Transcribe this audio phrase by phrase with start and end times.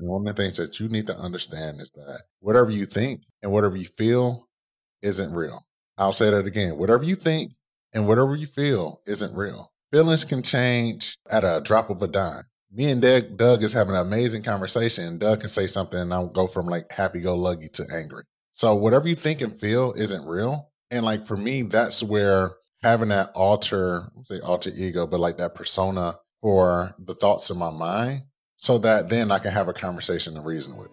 [0.00, 3.52] One of the things that you need to understand is that whatever you think and
[3.52, 4.46] whatever you feel
[5.02, 5.66] isn't real.
[5.98, 6.78] I'll say that again.
[6.78, 7.52] Whatever you think
[7.92, 9.72] and whatever you feel isn't real.
[9.92, 12.44] Feelings can change at a drop of a dime.
[12.72, 16.14] Me and Doug, Doug is having an amazing conversation, and Doug can say something, and
[16.14, 18.22] I'll go from like happy go lucky to angry.
[18.52, 20.70] So whatever you think and feel isn't real.
[20.90, 25.54] And like for me, that's where having that alter, say alter ego, but like that
[25.54, 28.22] persona for the thoughts in my mind,
[28.60, 30.90] so that then I can have a conversation and reason with.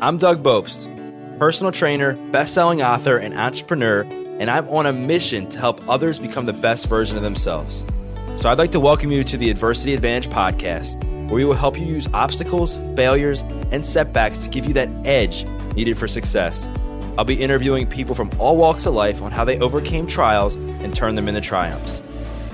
[0.00, 5.58] I'm Doug Bopst, personal trainer, best-selling author, and entrepreneur, and I'm on a mission to
[5.58, 7.84] help others become the best version of themselves.
[8.36, 11.78] So I'd like to welcome you to the Adversity Advantage podcast, where we will help
[11.78, 15.44] you use obstacles, failures, and setbacks to give you that edge
[15.76, 16.68] needed for success.
[17.16, 20.92] I'll be interviewing people from all walks of life on how they overcame trials and
[20.92, 22.02] turned them into triumphs.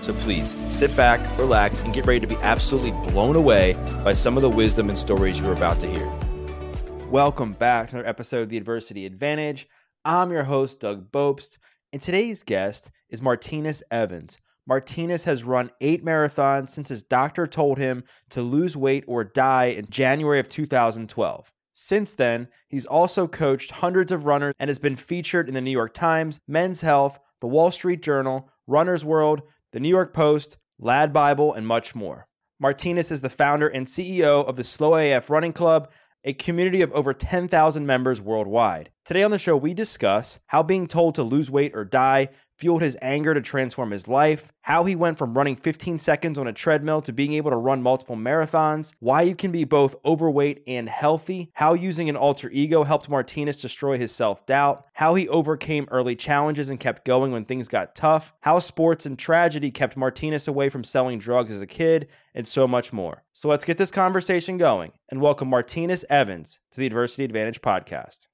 [0.03, 4.37] So please sit back, relax, and get ready to be absolutely blown away by some
[4.37, 6.11] of the wisdom and stories you're about to hear.
[7.11, 9.69] Welcome back to another episode of The Adversity Advantage.
[10.05, 11.59] I'm your host, Doug Bopst,
[11.93, 14.39] and today's guest is Martinus Evans
[14.71, 19.65] Martinus has run eight marathons since his doctor told him to lose weight or die
[19.65, 21.53] in January of 2012.
[21.73, 25.73] Since then, he's also coached hundreds of runners and has been featured in the New
[25.73, 31.57] York Times, Men's Health, the Wall Street Journal, Runner's World, the New York Post, LADbible,
[31.57, 32.27] and much more.
[32.59, 35.91] Martinus is the founder and CEO of the Slow AF Running Club,
[36.25, 38.91] a community of over 10,000 members worldwide.
[39.05, 42.29] Today on the show, we discuss how being told to lose weight or die
[42.61, 46.47] fueled his anger to transform his life, how he went from running 15 seconds on
[46.47, 50.63] a treadmill to being able to run multiple marathons, why you can be both overweight
[50.67, 55.27] and healthy, how using an alter ego helped Martinus destroy his self doubt, how he
[55.29, 59.97] overcame early challenges and kept going when things got tough, how sports and tragedy kept
[59.97, 63.25] Martinus away from selling drugs as a kid, and so much more.
[63.33, 68.27] So let's get this conversation going and welcome Martinus Evans to the Adversity Advantage podcast.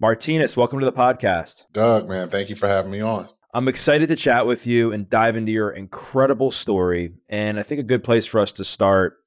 [0.00, 1.66] Martinus, welcome to the podcast.
[1.72, 3.28] Doug, man, thank you for having me on.
[3.54, 7.12] I'm excited to chat with you and dive into your incredible story.
[7.28, 9.18] And I think a good place for us to start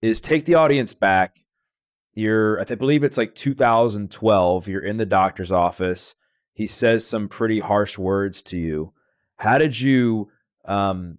[0.00, 1.40] is take the audience back.
[2.12, 4.68] You're, I believe it's like 2012.
[4.68, 6.14] You're in the doctor's office.
[6.52, 8.92] He says some pretty harsh words to you.
[9.38, 10.30] How did you
[10.64, 11.18] um,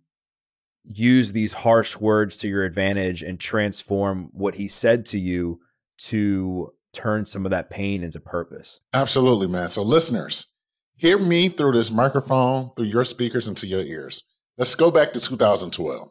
[0.86, 5.60] use these harsh words to your advantage and transform what he said to you
[5.98, 8.80] to turn some of that pain into purpose?
[8.94, 9.68] Absolutely, man.
[9.68, 10.54] So, listeners,
[10.98, 14.24] Hear me through this microphone, through your speakers, into your ears.
[14.58, 16.10] Let's go back to 2012.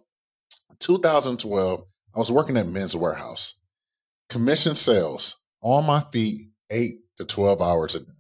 [0.79, 1.85] 2012,
[2.15, 3.55] I was working at Men's Wearhouse,
[4.29, 8.13] Commission sales on my feet, eight to 12 hours a day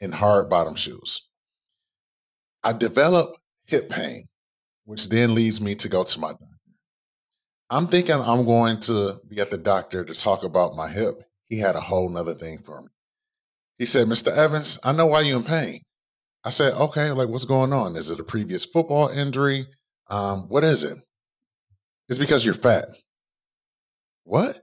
[0.00, 1.28] in hard bottom shoes.
[2.64, 4.26] I developed hip pain,
[4.84, 6.46] which then leads me to go to my doctor.
[7.70, 11.22] I'm thinking I'm going to be at the doctor to talk about my hip.
[11.44, 12.88] He had a whole nother thing for me.
[13.78, 14.32] He said, Mr.
[14.32, 15.80] Evans, I know why you're in pain.
[16.44, 17.96] I said, okay, like what's going on?
[17.96, 19.66] Is it a previous football injury?
[20.08, 20.96] Um, what is it?
[22.08, 22.86] It's because you're fat.
[24.24, 24.60] What?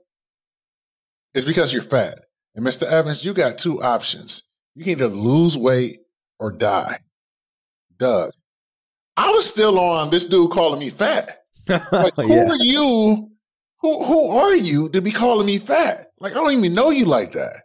[1.34, 2.20] It's because you're fat.
[2.56, 2.84] And Mr.
[2.84, 4.44] Evans, you got two options.
[4.76, 6.00] You can either lose weight
[6.40, 7.00] or die.
[7.98, 8.32] Doug,
[9.18, 11.40] I was still on this dude calling me fat.
[11.70, 12.50] Like, who yeah.
[12.50, 13.30] are you?
[13.82, 16.08] Who who are you to be calling me fat?
[16.20, 17.64] Like, I don't even know you like that.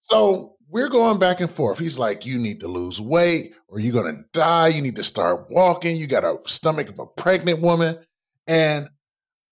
[0.00, 1.78] So we're going back and forth.
[1.78, 4.68] He's like, you need to lose weight or you're going to die.
[4.68, 5.96] You need to start walking.
[5.96, 7.98] You got a stomach of a pregnant woman.
[8.46, 8.88] And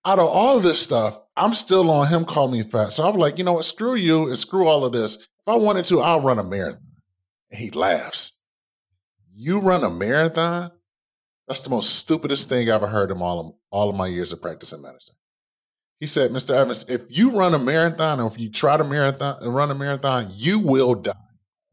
[0.05, 2.93] out of all of this stuff, I'm still on him calling me fat.
[2.93, 3.65] So I'm like, you know what?
[3.65, 5.17] Screw you and screw all of this.
[5.17, 6.81] If I wanted to, I'll run a marathon.
[7.51, 8.41] And he laughs.
[9.33, 10.71] You run a marathon?
[11.49, 14.33] That's the most stupidest thing I've ever heard in all of, all of my years
[14.33, 15.17] of practicing medicine.
[16.05, 16.55] He said, Mr.
[16.55, 19.75] Evans, if you run a marathon or if you try to marathon and run a
[19.75, 21.15] marathon, you will die.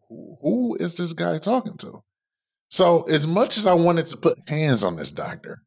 [0.07, 2.01] Who, is this guy talking to?
[2.69, 5.63] So, as much as I wanted to put hands on this doctor,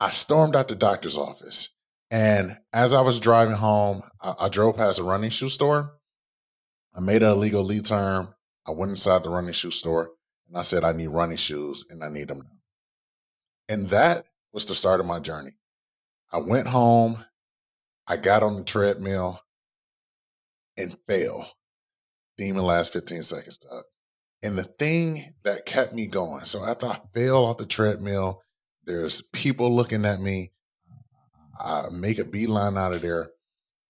[0.00, 1.68] I stormed out the doctor's office.
[2.10, 5.98] And as I was driving home, I, I drove past a running shoe store.
[6.94, 8.34] I made an illegal lead term.
[8.66, 10.12] I went inside the running shoe store
[10.48, 12.58] and I said, I need running shoes and I need them now.
[13.68, 14.24] And that
[14.54, 15.50] was the start of my journey.
[16.32, 17.22] I went home
[18.06, 19.40] I got on the treadmill
[20.76, 21.50] and fell.
[22.38, 23.84] Demon last 15 seconds, Doug.
[24.42, 26.44] And the thing that kept me going.
[26.44, 28.42] So after I fell off the treadmill,
[28.84, 30.52] there's people looking at me.
[31.58, 33.30] I make a beeline out of there.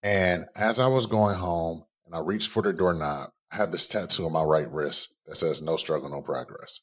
[0.01, 3.87] And as I was going home and I reached for the doorknob, I had this
[3.87, 6.81] tattoo on my right wrist that says no struggle, no progress.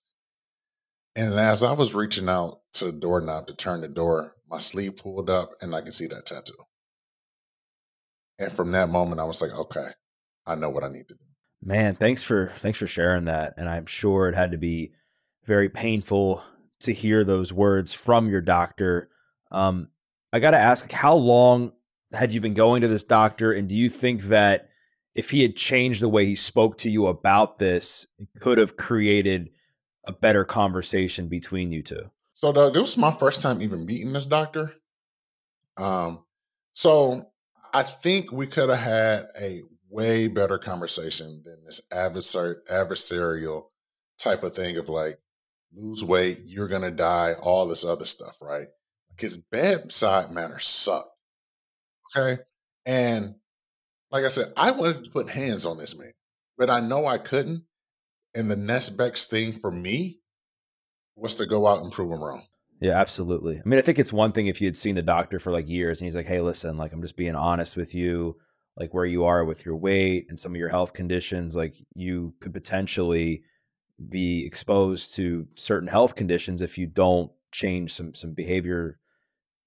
[1.16, 4.96] And as I was reaching out to the doorknob to turn the door, my sleeve
[4.96, 6.54] pulled up and I can see that tattoo.
[8.38, 9.88] And from that moment, I was like, okay,
[10.46, 11.20] I know what I need to do.
[11.62, 13.54] Man, thanks for thanks for sharing that.
[13.56, 14.92] And I'm sure it had to be
[15.46, 16.42] very painful
[16.80, 19.08] to hear those words from your doctor.
[19.50, 19.88] Um,
[20.32, 21.72] I got to ask, how long
[22.12, 23.52] had you been going to this doctor?
[23.52, 24.68] And do you think that
[25.14, 28.76] if he had changed the way he spoke to you about this, it could have
[28.76, 29.50] created
[30.06, 32.10] a better conversation between you two?
[32.34, 34.74] So the, this was my first time even meeting this doctor.
[35.76, 36.24] Um,
[36.74, 37.30] so
[37.74, 43.64] I think we could have had a way better conversation than this adversar- adversarial
[44.18, 45.18] type of thing of like
[45.74, 48.68] lose weight, you're gonna die, all this other stuff, right?
[49.18, 51.20] His bedside manner sucked.
[52.16, 52.42] Okay.
[52.86, 53.34] And
[54.10, 56.12] like I said, I wanted to put hands on this man,
[56.56, 57.64] but I know I couldn't.
[58.36, 60.20] And the next best thing for me
[61.16, 62.46] was to go out and prove him wrong.
[62.84, 63.56] Yeah, absolutely.
[63.56, 65.70] I mean, I think it's one thing if you had seen the doctor for like
[65.70, 68.36] years and he's like, hey, listen, like, I'm just being honest with you,
[68.76, 72.34] like where you are with your weight and some of your health conditions, like, you
[72.40, 73.42] could potentially
[74.10, 78.98] be exposed to certain health conditions if you don't change some some behavior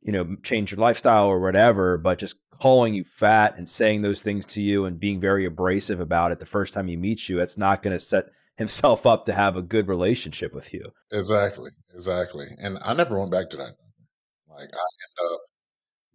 [0.02, 4.22] you know change your lifestyle or whatever but just calling you fat and saying those
[4.22, 7.38] things to you and being very abrasive about it the first time he meets you
[7.38, 8.26] that's not going to set
[8.58, 10.92] himself up to have a good relationship with you.
[11.12, 13.76] Exactly exactly and i never went back to that
[14.48, 15.40] like i end up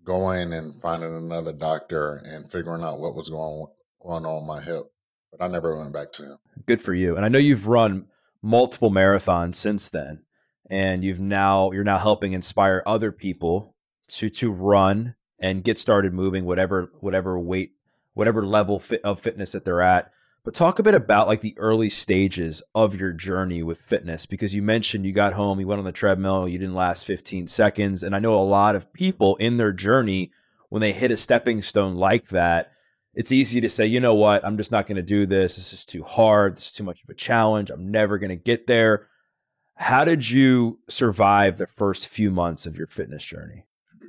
[0.04, 3.66] going and finding another doctor and figuring out what was going
[4.00, 4.84] going on my hip
[5.32, 6.38] but i never went back to him.
[6.66, 8.06] Good for you and i know you've run
[8.42, 10.22] multiple marathons since then
[10.70, 13.74] and you've now you're now helping inspire other people
[14.08, 17.72] to to run and get started moving whatever whatever weight
[18.14, 20.12] whatever level fit of fitness that they're at
[20.44, 24.54] but talk a bit about like the early stages of your journey with fitness because
[24.54, 28.02] you mentioned you got home you went on the treadmill you didn't last 15 seconds
[28.02, 30.30] and i know a lot of people in their journey
[30.68, 32.72] when they hit a stepping stone like that
[33.14, 34.44] it's easy to say you know what?
[34.44, 35.56] I'm just not going to do this.
[35.56, 36.56] This is too hard.
[36.56, 37.70] This is too much of a challenge.
[37.70, 39.08] I'm never going to get there.
[39.74, 43.64] How did you survive the first few months of your fitness journey?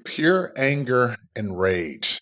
[0.06, 2.22] Pure anger and rage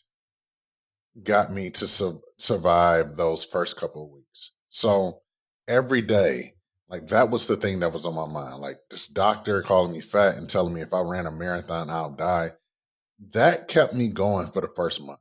[1.23, 4.51] got me to su- survive those first couple of weeks.
[4.69, 5.21] So
[5.67, 6.55] every day,
[6.89, 8.61] like that was the thing that was on my mind.
[8.61, 12.11] Like this doctor calling me fat and telling me if I ran a marathon, I'll
[12.11, 12.51] die.
[13.31, 15.19] That kept me going for the first month.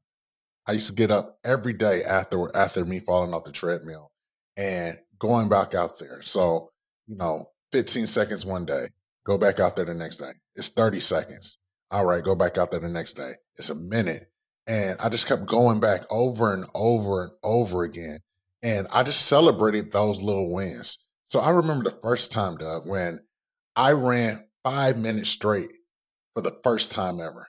[0.67, 4.11] I used to get up every day after after me falling off the treadmill
[4.57, 6.23] and going back out there.
[6.23, 6.71] So,
[7.07, 8.89] you know, 15 seconds one day,
[9.25, 10.33] go back out there the next day.
[10.57, 11.59] It's 30 seconds.
[11.91, 13.33] All right, go back out there the next day.
[13.57, 14.31] It's a minute.
[14.67, 18.21] And I just kept going back over and over and over again.
[18.63, 20.99] And I just celebrated those little wins.
[21.25, 23.21] So I remember the first time, Doug, when
[23.75, 25.71] I ran five minutes straight
[26.35, 27.49] for the first time ever.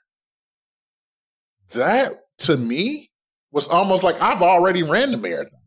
[1.72, 3.10] That to me
[3.52, 5.60] was almost like I've already ran the marathon.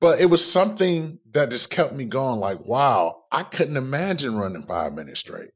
[0.00, 4.64] But it was something that just kept me going like, wow, I couldn't imagine running
[4.66, 5.50] five minutes straight.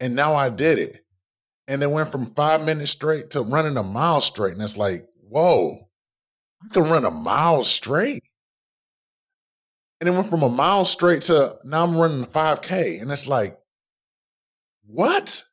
[0.00, 1.04] And now I did it.
[1.68, 4.54] And it went from five minutes straight to running a mile straight.
[4.54, 5.88] And it's like, whoa,
[6.62, 8.24] I can run a mile straight.
[10.00, 13.00] And it went from a mile straight to now I'm running a 5K.
[13.00, 13.58] And it's like,
[14.84, 15.44] what?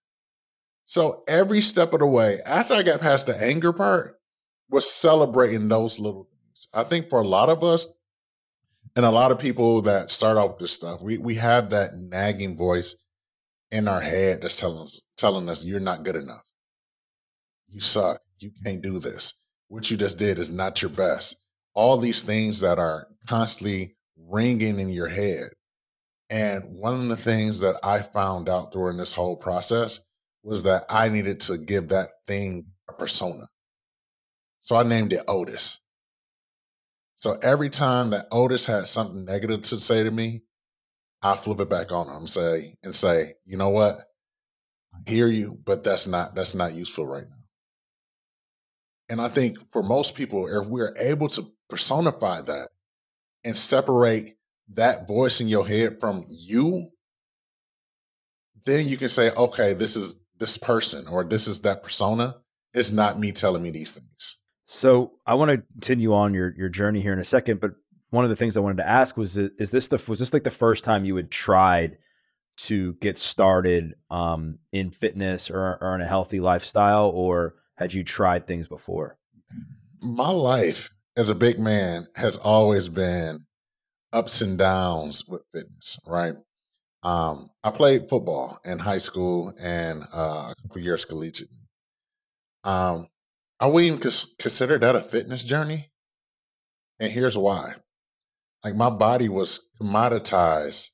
[0.86, 4.20] So every step of the way, after I got past the anger part,
[4.70, 6.68] was celebrating those little things.
[6.74, 7.88] I think for a lot of us,
[8.96, 11.96] and a lot of people that start out with this stuff, we we have that
[11.96, 12.96] nagging voice
[13.72, 16.52] in our head that's telling us telling us you're not good enough.
[17.68, 18.22] You suck.
[18.38, 19.34] You can't do this.
[19.68, 21.40] What you just did is not your best.
[21.76, 25.50] All these things that are constantly ringing in your head.
[26.30, 30.00] And one of the things that I found out during this whole process
[30.44, 33.48] was that I needed to give that thing a persona.
[34.62, 35.80] So I named it Otis.
[37.16, 40.44] So every time that Otis had something negative to say to me,
[41.22, 44.00] I flip it back on him, say and say, you know what?
[44.94, 47.36] I hear you, but that's not that's not useful right now.
[49.10, 52.70] And I think for most people, if we're able to personify that
[53.44, 54.38] and separate
[54.74, 56.90] that voice in your head from you,
[58.66, 62.36] then you can say, okay, this is this person or this is that persona.
[62.74, 64.38] It's not me telling me these things.
[64.66, 67.72] So I want to continue on your your journey here in a second, but
[68.10, 70.44] one of the things I wanted to ask was is this the was this like
[70.44, 71.98] the first time you had tried
[72.58, 78.04] to get started um, in fitness or, or in a healthy lifestyle, or had you
[78.04, 79.18] tried things before?
[80.02, 83.46] My life as a big man has always been
[84.12, 86.36] ups and downs with fitness, right?
[87.04, 91.50] Um, I played football in high school and uh, a couple years collegiate.
[92.64, 93.08] Um,
[93.60, 95.92] I wouldn't even consider that a fitness journey.
[97.00, 97.76] And here's why.
[98.64, 100.92] Like my body was commoditized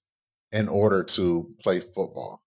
[0.52, 2.44] in order to play football.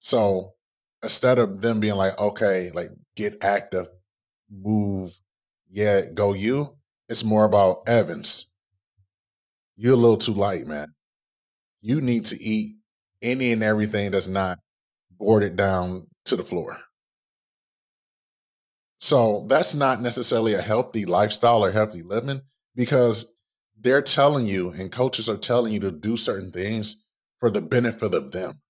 [0.00, 0.54] So
[1.02, 3.88] instead of them being like, okay, like get active,
[4.50, 5.12] move,
[5.70, 6.76] yeah, go you,
[7.08, 8.46] it's more about Evans.
[9.76, 10.94] You're a little too light, man.
[11.80, 12.76] You need to eat
[13.22, 14.58] any and everything that's not
[15.18, 16.78] boarded down to the floor.
[19.00, 22.42] So that's not necessarily a healthy lifestyle or healthy living
[22.74, 23.26] because
[23.80, 27.04] they're telling you and coaches are telling you to do certain things
[27.38, 28.60] for the benefit of them.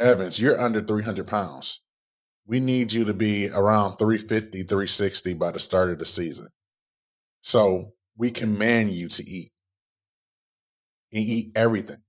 [0.00, 1.80] Evans, you're under 300 pounds.
[2.46, 6.48] We need you to be around 350, 360 by the start of the season.
[7.40, 9.52] So we command you to eat
[11.12, 12.02] and eat everything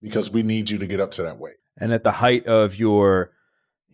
[0.00, 1.56] because we need you to get up to that weight.
[1.76, 3.32] And at the height of your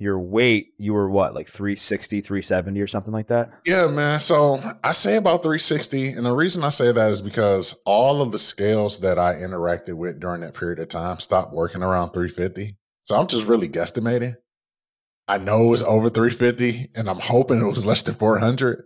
[0.05, 3.51] your weight, you were what, like 360, 370 or something like that?
[3.65, 4.21] Yeah, man.
[4.21, 6.11] So I say about 360.
[6.11, 9.95] And the reason I say that is because all of the scales that I interacted
[9.95, 12.77] with during that period of time stopped working around 350.
[13.05, 14.37] So I'm just really guesstimating.
[15.27, 18.85] I know it was over 350 and I'm hoping it was less than 400,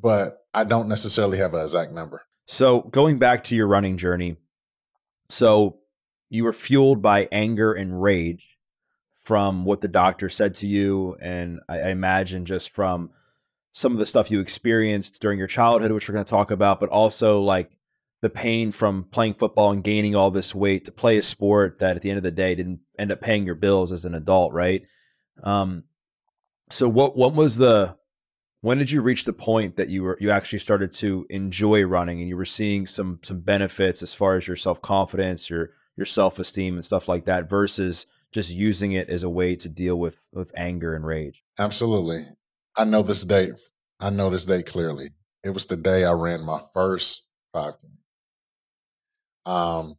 [0.00, 2.22] but I don't necessarily have an exact number.
[2.46, 4.36] So going back to your running journey,
[5.28, 5.80] so
[6.28, 8.56] you were fueled by anger and rage
[9.30, 13.10] from what the doctor said to you, and I, I imagine just from
[13.70, 16.80] some of the stuff you experienced during your childhood, which we're going to talk about,
[16.80, 17.70] but also like
[18.22, 21.94] the pain from playing football and gaining all this weight to play a sport that
[21.94, 24.52] at the end of the day didn't end up paying your bills as an adult,
[24.52, 24.82] right?
[25.44, 25.84] Um,
[26.68, 27.94] so what what was the
[28.62, 32.18] when did you reach the point that you were you actually started to enjoy running
[32.18, 36.04] and you were seeing some some benefits as far as your self confidence, your your
[36.04, 39.96] self esteem and stuff like that versus just using it as a way to deal
[39.96, 41.42] with with anger and rage.
[41.58, 42.26] Absolutely.
[42.76, 43.52] I know this day.
[43.98, 45.10] I know this day clearly.
[45.42, 47.74] It was the day I ran my first 5K.
[49.46, 49.96] Um,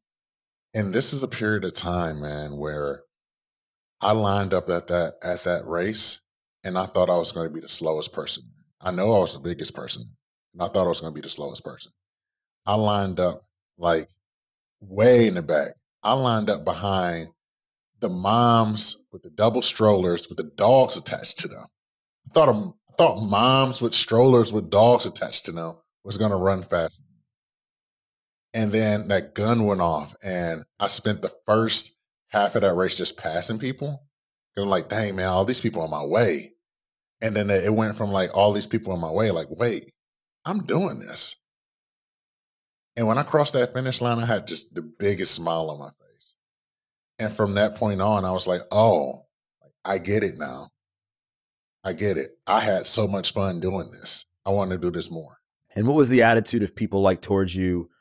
[0.74, 3.04] and this is a period of time, man, where
[4.00, 6.22] I lined up at that at that race,
[6.64, 8.44] and I thought I was going to be the slowest person.
[8.80, 10.04] I know I was the biggest person,
[10.54, 11.92] and I thought I was going to be the slowest person.
[12.66, 13.44] I lined up
[13.78, 14.10] like
[14.80, 15.76] way in the back.
[16.04, 17.30] I lined up behind
[18.02, 21.66] the moms with the double strollers with the dogs attached to them.
[22.28, 26.38] I thought I thought moms with strollers with dogs attached to them was going to
[26.38, 27.00] run fast.
[28.54, 31.94] And then that gun went off, and I spent the first
[32.30, 34.04] half of that race just passing people.
[34.58, 36.54] I'm like, dang man, all these people on my way.
[37.22, 39.92] And then it went from like all these people on my way, like, wait,
[40.44, 41.38] I'm doing this.
[42.98, 45.90] And when I crossed that finish line, I had just the biggest smile on my
[45.90, 46.01] face.
[47.22, 49.28] And from that point on, I was like, oh,
[49.86, 50.70] I get it now.
[51.84, 52.32] I get it.
[52.48, 54.26] I had so much fun doing this.
[54.44, 55.38] I want to do this more.
[55.76, 57.92] And what was the attitude of people like towards you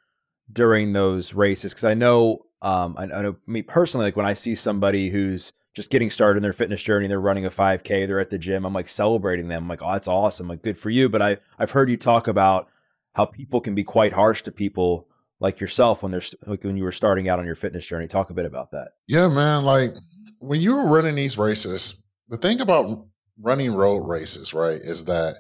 [0.50, 1.74] during those races?
[1.74, 5.52] Because I know, um, I, I know me personally, like when I see somebody who's
[5.74, 8.64] just getting started in their fitness journey, they're running a 5K, they're at the gym,
[8.64, 9.64] I'm like celebrating them.
[9.64, 10.48] I'm like, oh, that's awesome.
[10.48, 11.10] Like, good for you.
[11.10, 12.68] But I, I've heard you talk about
[13.14, 15.08] how people can be quite harsh to people
[15.40, 18.06] like yourself when there's like when you were starting out on your fitness journey.
[18.06, 18.88] Talk a bit about that.
[19.08, 19.64] Yeah, man.
[19.64, 19.92] Like
[20.38, 23.06] when you were running these races, the thing about
[23.40, 25.38] running road races, right, is that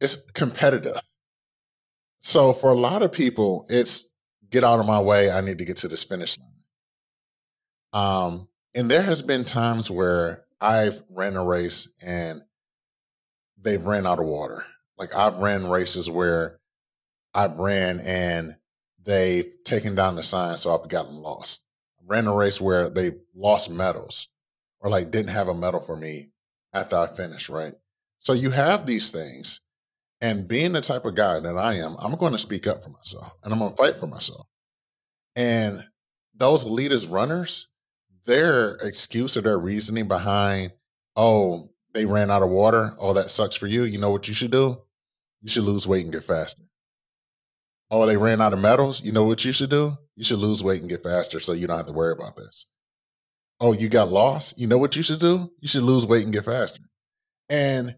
[0.00, 1.00] it's competitive.
[2.20, 4.08] So for a lot of people, it's
[4.50, 5.30] get out of my way.
[5.30, 6.48] I need to get to this finish line.
[7.92, 12.42] Um, and there has been times where I've ran a race and
[13.60, 14.64] they've ran out of water.
[14.96, 16.60] Like I've ran races where
[17.34, 18.56] I've ran and
[19.04, 21.62] they've taken down the sign, so I've gotten lost.
[22.06, 24.28] Ran a race where they lost medals
[24.80, 26.30] or like didn't have a medal for me
[26.72, 27.74] after I finished, right?
[28.18, 29.60] So you have these things.
[30.20, 32.90] And being the type of guy that I am, I'm going to speak up for
[32.90, 34.46] myself and I'm going to fight for myself.
[35.34, 35.84] And
[36.34, 37.68] those elitist runners,
[38.24, 40.72] their excuse or their reasoning behind,
[41.16, 42.94] oh, they ran out of water.
[42.98, 43.82] Oh, that sucks for you.
[43.82, 44.80] You know what you should do?
[45.40, 46.62] You should lose weight and get faster
[47.92, 49.02] oh, they ran out of medals.
[49.02, 49.96] You know what you should do?
[50.16, 52.66] You should lose weight and get faster so you don't have to worry about this.
[53.60, 54.58] Oh, you got lost?
[54.58, 55.52] You know what you should do?
[55.60, 56.80] You should lose weight and get faster.
[57.48, 57.94] And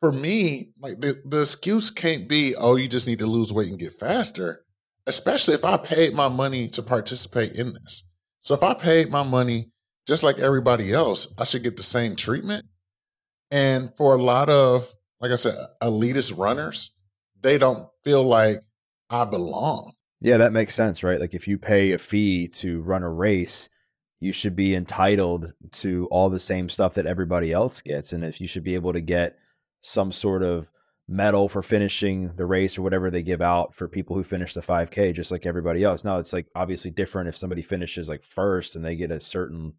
[0.00, 3.68] for me, like the, the excuse can't be, oh, you just need to lose weight
[3.68, 4.64] and get faster,
[5.06, 8.04] especially if I paid my money to participate in this.
[8.40, 9.70] So if I paid my money
[10.06, 12.64] just like everybody else, I should get the same treatment.
[13.50, 14.88] And for a lot of,
[15.20, 16.90] like I said, elitist runners,
[17.42, 18.60] they don't feel like
[19.10, 19.92] I belong.
[20.20, 21.20] Yeah, that makes sense, right?
[21.20, 23.68] Like if you pay a fee to run a race,
[24.18, 28.12] you should be entitled to all the same stuff that everybody else gets.
[28.12, 29.38] And if you should be able to get
[29.80, 30.70] some sort of
[31.08, 34.62] medal for finishing the race or whatever they give out for people who finish the
[34.62, 36.02] 5K, just like everybody else.
[36.02, 39.74] Now, it's like obviously different if somebody finishes like first and they get a certain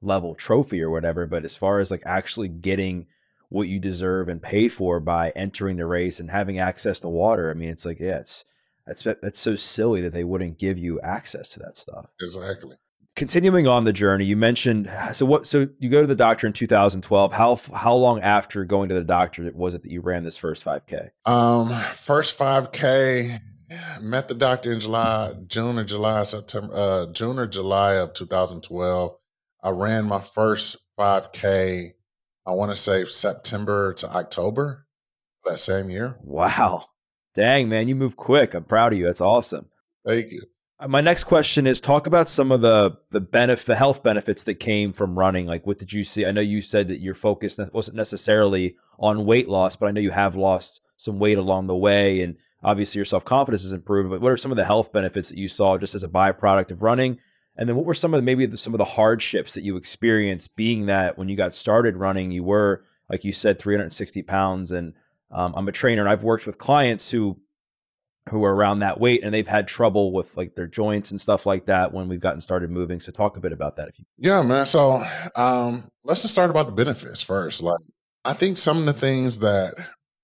[0.00, 1.26] level trophy or whatever.
[1.26, 3.06] But as far as like actually getting
[3.50, 7.50] what you deserve and pay for by entering the race and having access to water,
[7.50, 8.44] I mean, it's like, yeah, it's
[8.86, 12.06] that's that's so silly that they wouldn't give you access to that stuff.
[12.20, 12.76] Exactly
[13.14, 15.46] continuing on the journey, you mentioned so what?
[15.46, 17.32] So you go to the doctor in 2012.
[17.32, 20.64] How how long after going to the doctor was it that you ran this first
[20.64, 21.10] 5K?
[21.24, 23.40] Um, first 5K.
[24.02, 29.16] Met the doctor in July, June or July, September, uh, June or July of 2012.
[29.62, 31.92] I ran my first 5K.
[32.46, 34.86] I want to say September to October
[35.46, 36.18] that same year.
[36.20, 36.86] Wow,
[37.34, 38.54] dang man, you move quick.
[38.54, 39.06] I'm proud of you.
[39.06, 39.66] That's awesome.
[40.06, 40.42] Thank you.
[40.82, 44.42] Uh, my next question is talk about some of the the benefit the health benefits
[44.44, 47.14] that came from running like what did you see i know you said that your
[47.14, 51.68] focus wasn't necessarily on weight loss but i know you have lost some weight along
[51.68, 54.92] the way and obviously your self-confidence has improved but what are some of the health
[54.92, 57.16] benefits that you saw just as a byproduct of running
[57.54, 59.76] and then what were some of the, maybe the, some of the hardships that you
[59.76, 64.72] experienced being that when you got started running you were like you said 360 pounds
[64.72, 64.94] and
[65.32, 67.36] um, i'm a trainer and i've worked with clients who
[68.30, 71.44] who are around that weight and they've had trouble with like their joints and stuff
[71.44, 73.00] like that when we've gotten started moving.
[73.00, 74.66] So talk a bit about that if you Yeah, man.
[74.66, 77.62] So um let's just start about the benefits first.
[77.62, 77.80] Like
[78.24, 79.74] I think some of the things that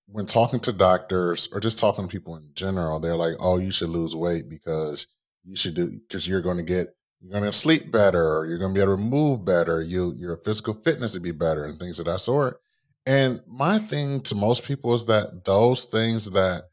[0.07, 3.71] when talking to doctors or just talking to people in general, they're like, "Oh, you
[3.71, 5.07] should lose weight because
[5.45, 8.59] you should do because you're going to get you're going to sleep better, or you're
[8.59, 11.79] going to be able to move better, you your physical fitness would be better, and
[11.79, 12.61] things of that sort."
[13.09, 16.65] And my thing to most people is that those things that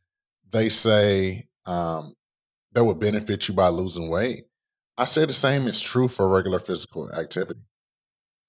[0.51, 2.13] they say um,
[2.73, 4.43] that would benefit you by losing weight.
[4.97, 7.61] I say the same is true for regular physical activity.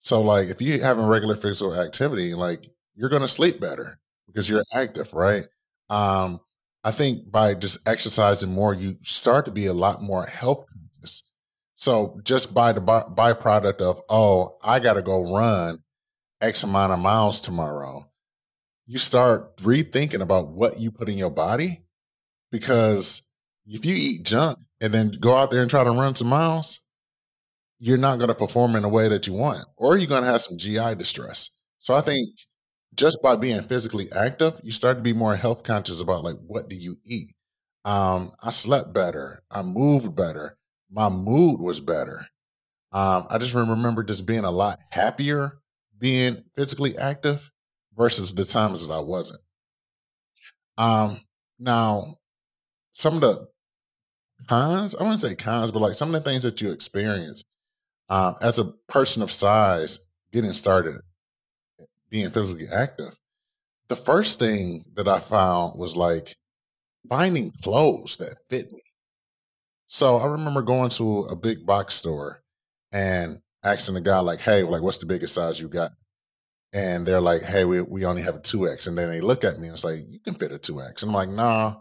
[0.00, 4.50] So, like, if you're having regular physical activity, like, you're going to sleep better because
[4.50, 5.46] you're active, right?
[5.88, 6.40] Um,
[6.82, 11.22] I think by just exercising more, you start to be a lot more health conscious.
[11.76, 15.84] So, just by the by- byproduct of, oh, I got to go run
[16.46, 18.08] X amount of miles tomorrow,
[18.86, 21.82] you start rethinking about what you put in your body
[22.52, 23.22] because
[23.66, 26.80] if you eat junk and then go out there and try to run some miles,
[27.78, 30.30] you're not going to perform in a way that you want, or you're going to
[30.30, 31.50] have some GI distress.
[31.80, 32.30] So I think
[32.94, 36.68] just by being physically active, you start to be more health conscious about like what
[36.68, 37.34] do you eat.
[37.84, 40.56] Um, I slept better, I moved better,
[40.90, 42.26] my mood was better.
[42.92, 45.58] Um, I just remember just being a lot happier
[45.98, 47.50] being physically active
[47.96, 49.40] versus the times that I wasn't.
[50.78, 51.20] Um,
[51.58, 52.16] now
[52.92, 53.48] some of the
[54.48, 57.44] cons, I wouldn't say cons, but like some of the things that you experience
[58.08, 60.00] um, as a person of size
[60.32, 61.00] getting started,
[62.10, 63.18] being physically active.
[63.88, 66.36] The first thing that I found was like
[67.08, 68.82] finding clothes that fit me.
[69.86, 72.42] So I remember going to a big box store
[72.92, 75.92] and asking the guy, like, hey, like, what's the biggest size you got?
[76.72, 78.86] And they're like, hey, we, we only have a 2X.
[78.86, 81.02] And then they look at me and it's like, you can fit a 2X.
[81.02, 81.76] And I'm like, nah,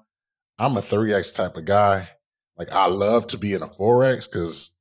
[0.58, 2.08] I'm a 3X type of guy.
[2.58, 4.72] Like I love to be in a 4X because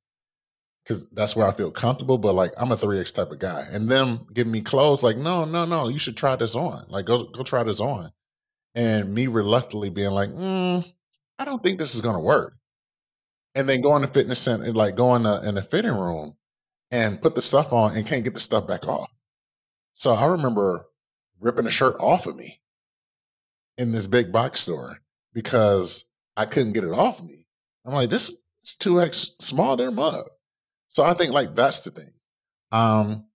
[0.83, 2.17] because that's where I feel comfortable.
[2.17, 3.67] But like I'm a 3X type of guy.
[3.69, 6.85] And them giving me clothes, like, no, no, no, you should try this on.
[6.87, 8.11] Like go go try this on.
[8.73, 10.85] And me reluctantly being like, mm,
[11.37, 12.55] I don't think this is gonna work.
[13.53, 16.35] And then going to fitness center, like going to, in the fitting room
[16.95, 19.11] and put the stuff on and can't get the stuff back off.
[19.93, 20.85] So I remember
[21.41, 22.61] ripping a shirt off of me
[23.77, 24.99] in this big box store
[25.33, 26.05] because
[26.37, 27.47] I couldn't get it off me.
[27.85, 30.29] I'm like, this is 2x small, mug.
[30.87, 32.11] So I think like that's the thing.
[32.71, 33.25] Um,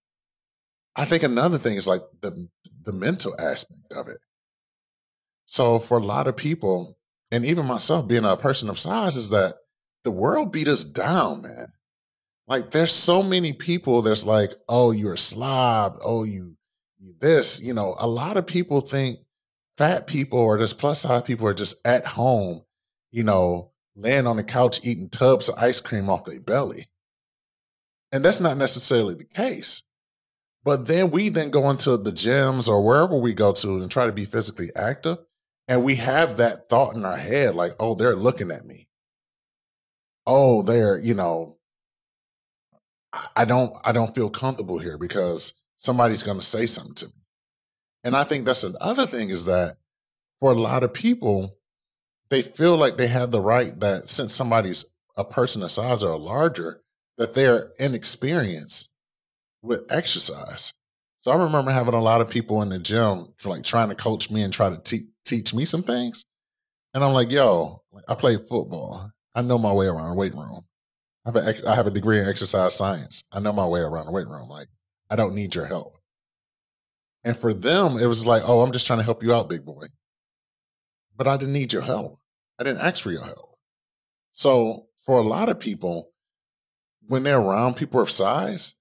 [0.97, 2.49] I think another thing is like the
[2.85, 4.19] the mental aspect of it.
[5.45, 6.97] So for a lot of people,
[7.31, 9.57] and even myself being a person of size, is that
[10.03, 11.73] the world beat us down, man.
[12.51, 16.57] Like there's so many people that's like, oh, you're a slob, oh, you,
[17.21, 19.21] this, you know, a lot of people think
[19.79, 22.63] fat people or just plus size people are just at home,
[23.13, 26.87] you know, laying on the couch eating tubs of ice cream off their belly.
[28.11, 29.85] And that's not necessarily the case.
[30.65, 34.07] But then we then go into the gyms or wherever we go to and try
[34.07, 35.19] to be physically active.
[35.69, 38.89] And we have that thought in our head like, oh, they're looking at me.
[40.27, 41.60] Oh, they're, you know,
[43.35, 47.13] I don't I don't feel comfortable here because somebody's going to say something to me.
[48.05, 49.79] And I think that's another thing is that
[50.41, 51.57] for a lot of people,
[52.31, 54.85] they feel like they have the right that since somebody's
[55.17, 56.83] a person of size or larger,
[57.19, 58.89] that they're inexperienced
[59.63, 60.73] with exercise.
[61.19, 64.31] So I remember having a lot of people in the gym like trying to coach
[64.31, 66.25] me and try to te- teach me some things.
[66.95, 69.11] And I'm like, yo, I play football.
[69.35, 70.63] I know my way around a weight room.
[71.25, 73.25] I have, a, I have a degree in exercise science.
[73.31, 74.49] I know my way around a weight room.
[74.49, 74.69] Like,
[75.11, 75.99] I don't need your help.
[77.25, 79.65] And for them, it was like, oh, I'm just trying to help you out, big
[79.65, 79.87] boy.
[81.17, 82.19] But I didn't need your help.
[82.59, 83.59] I didn't ask for your help.
[84.33, 86.13] So for a lot of people,
[87.07, 88.77] when they're around people of size,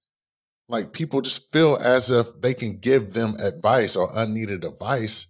[0.68, 5.26] like people just feel as if they can give them advice or unneeded advice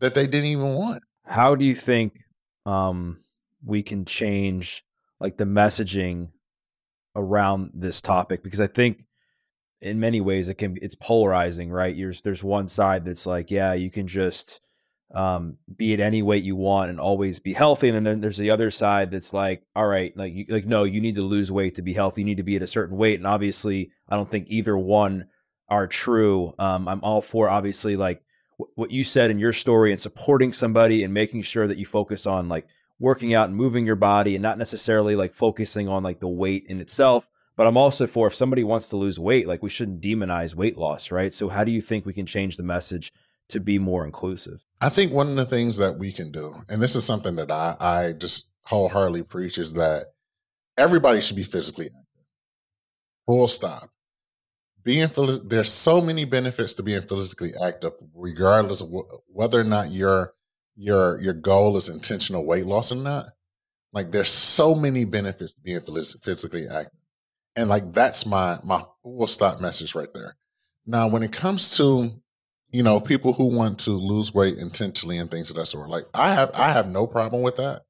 [0.00, 1.02] that they didn't even want.
[1.24, 2.18] How do you think
[2.66, 3.18] um,
[3.64, 4.82] we can change
[5.24, 6.28] like the messaging
[7.16, 8.42] around this topic?
[8.42, 9.04] Because I think
[9.80, 11.96] in many ways it can it's polarizing, right?
[11.96, 14.60] There's there's one side that's like, yeah, you can just
[15.14, 17.88] um, be it any weight you want and always be healthy.
[17.88, 21.00] And then there's the other side that's like, all right, like, you, like, no, you
[21.00, 22.20] need to lose weight to be healthy.
[22.20, 23.18] You need to be at a certain weight.
[23.20, 25.28] And obviously, I don't think either one
[25.68, 26.52] are true.
[26.58, 28.22] Um, I'm all for obviously like
[28.58, 31.86] w- what you said in your story and supporting somebody and making sure that you
[31.86, 32.66] focus on like
[32.98, 36.66] working out and moving your body and not necessarily like focusing on like the weight
[36.68, 37.28] in itself.
[37.56, 40.76] But I'm also for if somebody wants to lose weight, like we shouldn't demonize weight
[40.76, 41.32] loss, right?
[41.32, 43.12] So how do you think we can change the message
[43.48, 44.64] to be more inclusive?
[44.80, 47.50] I think one of the things that we can do, and this is something that
[47.50, 50.06] I, I just wholeheartedly preach, is that
[50.76, 52.24] everybody should be physically active.
[53.26, 53.90] Full stop.
[54.82, 55.08] Being
[55.46, 60.34] there's so many benefits to being physically active, regardless of wh- whether or not your
[60.76, 63.26] your your goal is intentional weight loss or not.
[63.92, 66.98] Like there's so many benefits to being physically active,
[67.56, 70.36] and like that's my my full stop message right there.
[70.86, 72.12] Now, when it comes to
[72.74, 75.88] you know, people who want to lose weight intentionally and things of that sort.
[75.88, 77.82] Like I have I have no problem with that.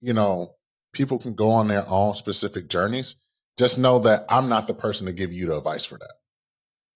[0.00, 0.54] You know,
[0.92, 3.16] people can go on their own specific journeys.
[3.56, 6.14] Just know that I'm not the person to give you the advice for that.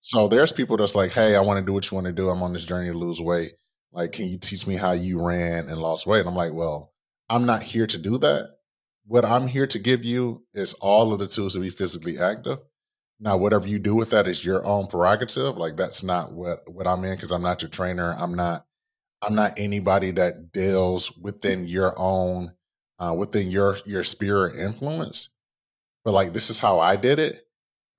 [0.03, 2.31] So there's people that's like, hey, I want to do what you want to do.
[2.31, 3.55] I'm on this journey to lose weight.
[3.93, 6.21] Like, can you teach me how you ran and lost weight?
[6.21, 6.93] And I'm like, well,
[7.29, 8.57] I'm not here to do that.
[9.07, 12.59] What I'm here to give you is all of the tools to be physically active
[13.23, 15.57] now, whatever you do with that is your own prerogative.
[15.57, 18.17] Like that's not what what I'm in because I'm not your trainer.
[18.19, 18.67] I'm not
[19.23, 22.53] I'm not anybody that deals within your own
[22.99, 25.31] uh, within your your sphere of influence.
[26.05, 27.47] But like this is how I did it,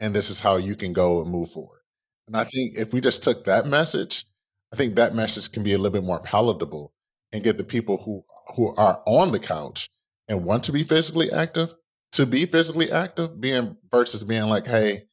[0.01, 1.79] and this is how you can go and move forward.
[2.27, 4.25] And I think if we just took that message,
[4.74, 6.94] I think that message can be a little bit more palatable
[7.32, 9.90] and get the people who who are on the couch
[10.28, 11.74] and want to be physically active
[12.14, 15.04] to be physically active, being versus being like, hey,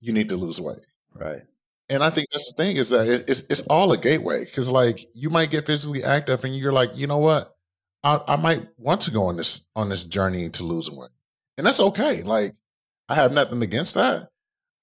[0.00, 0.86] you need to lose weight.
[1.14, 1.42] Right.
[1.88, 5.06] And I think that's the thing is that it's it's all a gateway because like
[5.14, 7.54] you might get physically active and you're like, you know what,
[8.04, 11.10] I, I might want to go on this on this journey to losing weight,
[11.58, 12.22] and that's okay.
[12.22, 12.54] Like
[13.08, 14.28] I have nothing against that.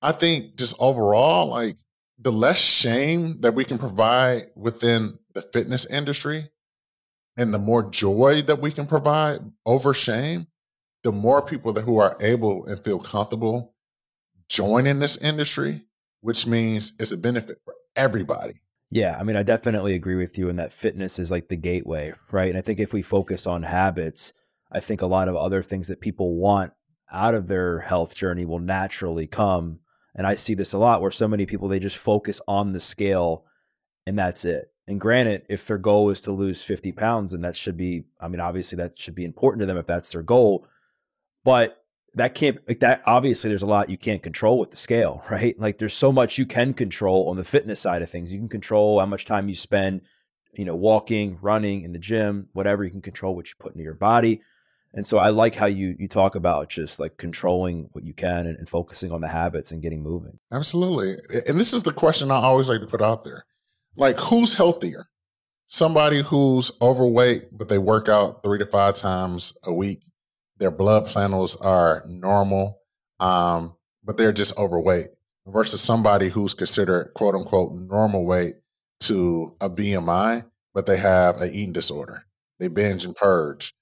[0.01, 1.77] I think just overall, like
[2.19, 6.49] the less shame that we can provide within the fitness industry,
[7.35, 10.47] and the more joy that we can provide over shame,
[11.03, 13.75] the more people that who are able and feel comfortable
[14.49, 15.85] joining this industry,
[16.21, 18.61] which means it's a benefit for everybody.
[18.89, 22.13] Yeah, I mean, I definitely agree with you in that fitness is like the gateway,
[22.31, 22.49] right?
[22.49, 24.33] And I think if we focus on habits,
[24.71, 26.71] I think a lot of other things that people want
[27.11, 29.79] out of their health journey will naturally come.
[30.17, 32.79] And I see this a lot where so many people they just focus on the
[32.79, 33.45] scale
[34.05, 34.71] and that's it.
[34.87, 38.29] And granted, if their goal is to lose 50 pounds, and that should be, I
[38.29, 40.65] mean, obviously that should be important to them if that's their goal.
[41.43, 41.83] But
[42.17, 45.59] that can't like that obviously there's a lot you can't control with the scale right
[45.59, 48.49] like there's so much you can control on the fitness side of things you can
[48.49, 50.01] control how much time you spend
[50.53, 53.83] you know walking running in the gym whatever you can control what you put into
[53.83, 54.41] your body
[54.97, 58.47] and so i like how you you talk about just like controlling what you can
[58.47, 60.39] and, and focusing on the habits and getting moving.
[60.51, 61.17] Absolutely.
[61.47, 63.45] And this is the question i always like to put out there.
[63.95, 65.05] Like who's healthier?
[65.67, 70.01] Somebody who's overweight but they work out three to five times a week.
[70.57, 72.79] Their blood panels are normal,
[73.19, 75.09] um, but they're just overweight
[75.45, 78.55] versus somebody who's considered quote unquote normal weight
[79.01, 82.25] to a BMI, but they have an eating disorder.
[82.59, 83.75] They binge and purge.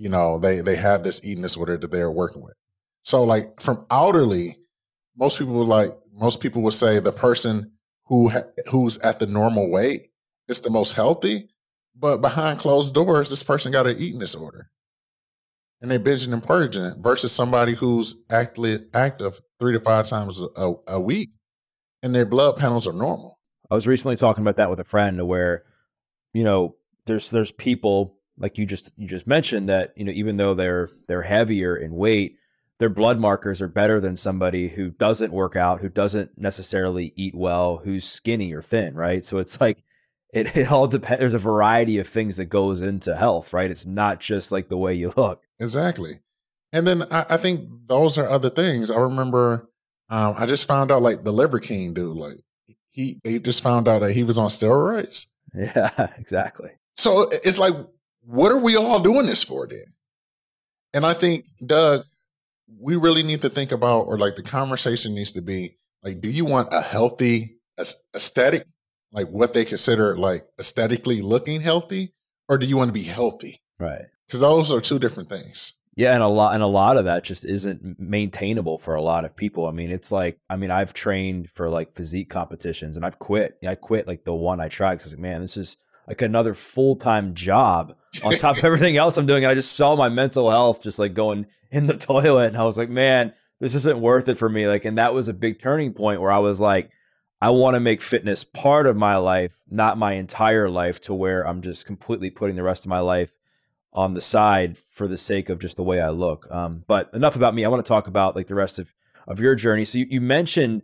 [0.00, 2.54] You know, they they have this eating disorder that they're working with.
[3.02, 4.56] So like from outerly,
[5.14, 7.72] most people would like most people would say the person
[8.06, 10.08] who ha- who's at the normal weight
[10.48, 11.50] is the most healthy,
[11.94, 14.70] but behind closed doors, this person got an eating disorder
[15.82, 20.72] and they're binging and purging versus somebody who's actively active three to five times a,
[20.86, 21.28] a, week
[22.02, 23.38] and their blood panels are normal.
[23.70, 25.64] I was recently talking about that with a friend where,
[26.32, 30.36] you know, there's there's people like you just you just mentioned that, you know, even
[30.36, 32.36] though they're they're heavier in weight,
[32.78, 37.34] their blood markers are better than somebody who doesn't work out, who doesn't necessarily eat
[37.34, 39.24] well, who's skinny or thin, right?
[39.24, 39.82] So it's like
[40.32, 41.20] it, it all depends.
[41.20, 43.70] There's a variety of things that goes into health, right?
[43.70, 45.42] It's not just like the way you look.
[45.58, 46.20] Exactly.
[46.72, 48.90] And then I, I think those are other things.
[48.90, 49.68] I remember
[50.08, 52.38] um, I just found out like the Liver King dude, like
[52.90, 55.26] he, he just found out that he was on steroids.
[55.52, 56.70] Yeah, exactly.
[56.94, 57.74] So it's like,
[58.22, 59.94] what are we all doing this for then?
[60.92, 62.04] And I think, Doug,
[62.78, 66.30] we really need to think about, or like the conversation needs to be like, do
[66.30, 67.58] you want a healthy
[68.14, 68.66] aesthetic,
[69.12, 72.12] like what they consider like aesthetically looking healthy,
[72.48, 73.60] or do you want to be healthy?
[73.78, 74.06] Right.
[74.26, 75.74] Because those are two different things.
[75.96, 79.24] Yeah, and a lot and a lot of that just isn't maintainable for a lot
[79.24, 79.66] of people.
[79.66, 83.58] I mean, it's like I mean, I've trained for like physique competitions, and I've quit.
[83.66, 86.96] I quit like the one I tried because like, man, this is like another full
[86.96, 89.44] time job on top of everything else I'm doing.
[89.44, 92.78] I just saw my mental health just like going in the toilet, and I was
[92.78, 94.66] like, man, this isn't worth it for me.
[94.66, 96.90] Like, and that was a big turning point where I was like,
[97.42, 101.46] I want to make fitness part of my life, not my entire life, to where
[101.46, 103.32] I'm just completely putting the rest of my life
[103.92, 106.50] on the side for the sake of just the way I look.
[106.50, 107.64] Um, but enough about me.
[107.64, 108.92] I want to talk about like the rest of
[109.26, 109.84] of your journey.
[109.84, 110.82] So you, you mentioned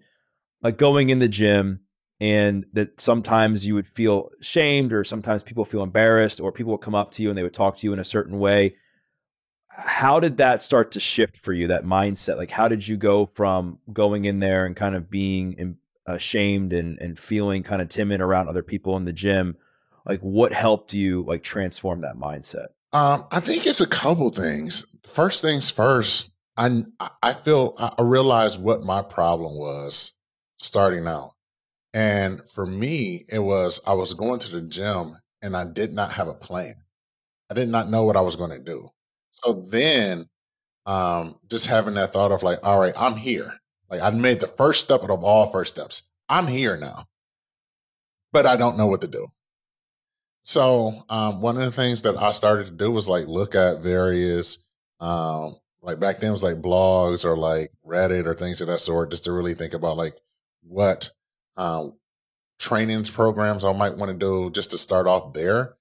[0.62, 1.81] like going in the gym
[2.20, 6.81] and that sometimes you would feel shamed or sometimes people feel embarrassed or people would
[6.81, 8.74] come up to you and they would talk to you in a certain way.
[9.68, 12.38] How did that start to shift for you, that mindset?
[12.38, 15.76] Like, how did you go from going in there and kind of being
[16.07, 19.57] ashamed and, and feeling kind of timid around other people in the gym?
[20.07, 22.68] Like, what helped you like transform that mindset?
[22.94, 24.87] Um, I think it's a couple things.
[25.05, 26.85] First things first, I
[27.22, 30.14] I feel I realized what my problem was
[30.59, 31.36] starting out.
[31.94, 36.12] And for me, it was I was going to the gym and I did not
[36.12, 36.75] have a plan.
[37.51, 38.88] I did not know what I was going to do.
[39.31, 40.29] So then
[40.85, 43.55] um, just having that thought of like, all right, I'm here.
[43.90, 46.03] Like I made the first step of all first steps.
[46.29, 47.05] I'm here now.
[48.33, 49.29] But I don't know what to do.
[50.42, 53.81] So um, one of the things that I started to do was like look at
[53.83, 54.59] various,
[55.01, 59.11] um, like back then was like blogs or like Reddit or things of that sort,
[59.11, 60.16] just to really think about like
[60.62, 61.11] what
[61.57, 61.88] uh,
[62.59, 65.77] trainings programs I might want to do just to start off there.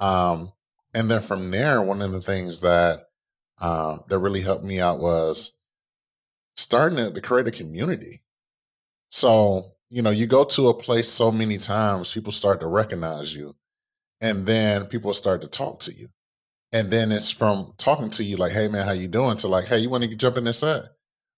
[0.00, 0.52] Um,
[0.94, 3.08] and then from there, one of the things that
[3.60, 5.52] uh, that really helped me out was
[6.56, 8.22] starting to, to create a community.
[9.10, 13.34] So you know, you go to a place so many times, people start to recognize
[13.34, 13.54] you
[14.20, 16.08] and then people start to talk to you
[16.72, 19.66] and then it's from talking to you like hey man how you doing to like
[19.66, 20.84] hey you want to jump in this set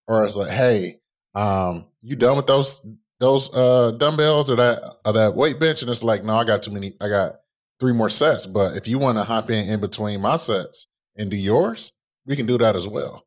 [0.08, 0.98] or it's like hey
[1.34, 2.84] um you done with those
[3.20, 6.62] those uh dumbbells or that or that weight bench and it's like no i got
[6.62, 7.36] too many i got
[7.80, 8.46] three more sets.
[8.46, 11.92] But if you want to hop in in between my sets and do yours
[12.26, 13.26] we can do that as well.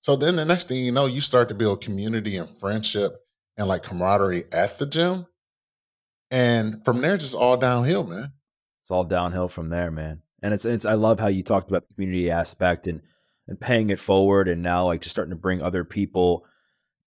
[0.00, 3.16] So then the next thing you know you start to build community and friendship
[3.56, 5.26] and like camaraderie at the gym.
[6.30, 8.32] And from there just all downhill man.
[8.80, 10.20] It's all downhill from there, man.
[10.42, 13.00] And it's it's I love how you talked about the community aspect and
[13.46, 16.44] and paying it forward, and now like just starting to bring other people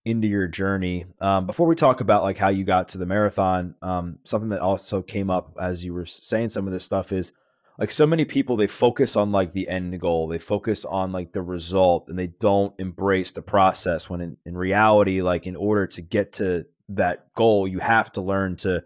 [0.08, 1.06] into your journey.
[1.22, 4.62] Um, before we talk about like how you got to the marathon, um, something that
[4.62, 7.34] also came up as you were saying some of this stuff is
[7.78, 11.34] like so many people they focus on like the end goal, they focus on like
[11.34, 14.10] the result, and they don't embrace the process.
[14.10, 18.22] When in, in reality, like in order to get to that goal, you have to
[18.22, 18.84] learn to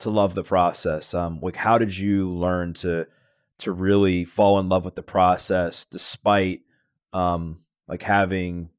[0.00, 1.14] to love the process?
[1.14, 3.06] Um, like, how did you learn to
[3.58, 6.60] to really fall in love with the process, despite
[7.12, 8.70] um, like having,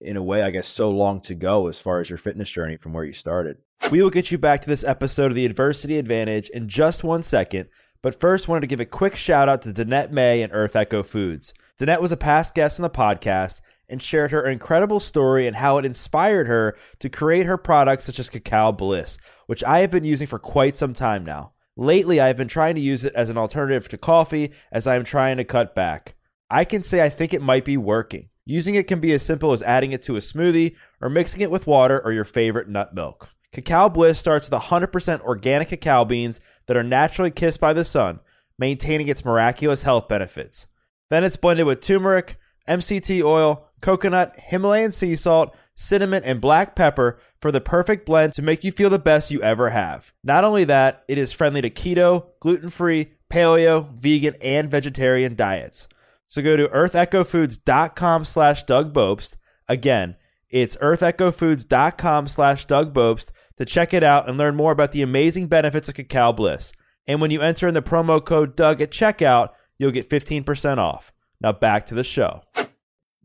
[0.00, 2.76] in a way, I guess, so long to go as far as your fitness journey
[2.76, 3.58] from where you started?
[3.90, 7.22] We will get you back to this episode of the Adversity Advantage in just one
[7.22, 7.68] second.
[8.02, 11.02] But first, wanted to give a quick shout out to Danette May and Earth Echo
[11.02, 11.52] Foods.
[11.78, 15.78] Danette was a past guest on the podcast and shared her incredible story and how
[15.78, 20.04] it inspired her to create her products such as Cacao Bliss, which I have been
[20.04, 21.52] using for quite some time now.
[21.76, 24.96] Lately, I have been trying to use it as an alternative to coffee as I
[24.96, 26.14] am trying to cut back.
[26.50, 28.30] I can say I think it might be working.
[28.48, 31.50] Using it can be as simple as adding it to a smoothie or mixing it
[31.50, 33.28] with water or your favorite nut milk.
[33.52, 38.20] Cacao Bliss starts with 100% organic cacao beans that are naturally kissed by the sun,
[38.56, 40.68] maintaining its miraculous health benefits.
[41.10, 47.18] Then it's blended with turmeric, MCT oil, coconut, Himalayan sea salt, cinnamon, and black pepper
[47.40, 50.12] for the perfect blend to make you feel the best you ever have.
[50.22, 55.88] Not only that, it is friendly to keto, gluten free, paleo, vegan, and vegetarian diets.
[56.28, 59.36] So go to earthechofoods.com slash Doug Bopst.
[59.68, 60.16] Again,
[60.50, 65.46] it's earthechofoods.com slash Doug Bopst to check it out and learn more about the amazing
[65.46, 66.72] benefits of Cacao Bliss.
[67.06, 71.12] And when you enter in the promo code Doug at checkout, you'll get 15% off.
[71.40, 72.42] Now back to the show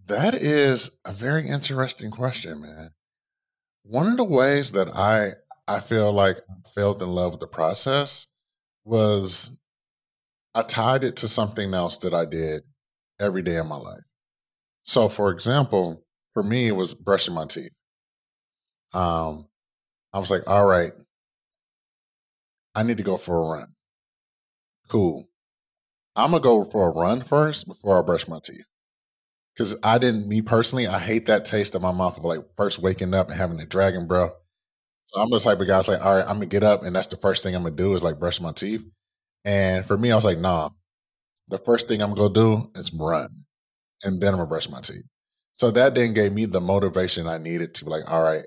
[0.07, 2.91] That is a very interesting question, man.
[3.83, 5.33] One of the ways that I
[5.67, 8.27] I feel like I fell in love with the process
[8.83, 9.57] was
[10.53, 12.63] I tied it to something else that I did
[13.21, 14.03] every day of my life.
[14.83, 16.03] So, for example,
[16.33, 17.71] for me, it was brushing my teeth.
[18.93, 19.47] Um,
[20.13, 20.93] I was like, all right,
[22.75, 23.75] I need to go for a run.
[24.89, 25.27] Cool.
[26.15, 28.65] I'm gonna go for a run first before I brush my teeth.
[29.57, 32.79] Cause I didn't, me personally, I hate that taste in my mouth of like first
[32.79, 34.31] waking up and having the dragon breath.
[35.05, 36.95] So I'm the type of guy that's like, all right, I'm gonna get up and
[36.95, 38.85] that's the first thing I'm gonna do is like brush my teeth.
[39.45, 40.69] And for me, I was like, nah,
[41.51, 43.29] the first thing I'm gonna do is run.
[44.03, 45.05] And then I'm gonna brush my teeth.
[45.53, 48.45] So that then gave me the motivation I needed to be like, all right,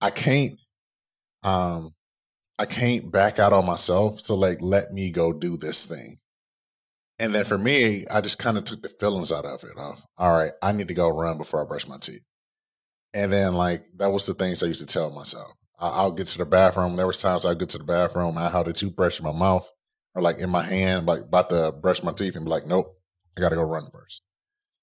[0.00, 0.58] I can't
[1.44, 1.94] um
[2.58, 4.20] I can't back out on myself.
[4.20, 6.18] So like let me go do this thing.
[7.20, 9.76] And then for me, I just kind of took the feelings out of it.
[9.76, 12.22] Of all right, I need to go run before I brush my teeth.
[13.14, 15.52] And then like that was the things I used to tell myself.
[15.80, 16.96] I- will get to the bathroom.
[16.96, 19.70] There was times I'd get to the bathroom, I had the toothbrush in my mouth
[20.18, 22.98] or like in my hand, like about to brush my teeth and be like, nope,
[23.36, 24.22] I gotta go run first.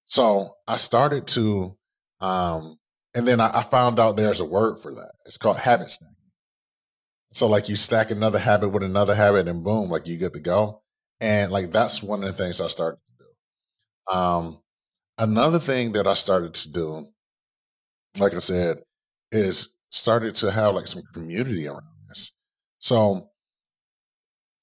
[0.06, 1.76] So I started to
[2.20, 2.78] um
[3.14, 5.12] and then I, I found out there's a word for that.
[5.26, 6.14] It's called habit stacking.
[7.32, 10.40] So like you stack another habit with another habit and boom, like you get to
[10.40, 10.82] go.
[11.20, 14.16] And like that's one of the things I started to do.
[14.16, 14.62] Um,
[15.18, 17.06] another thing that I started to do,
[18.16, 18.78] like I said,
[19.30, 22.32] is started to have like some community around this.
[22.78, 23.28] So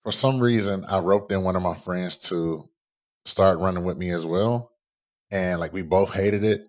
[0.04, 2.66] for some reason, I roped in one of my friends to
[3.26, 4.72] start running with me as well.
[5.32, 6.68] And like we both hated it.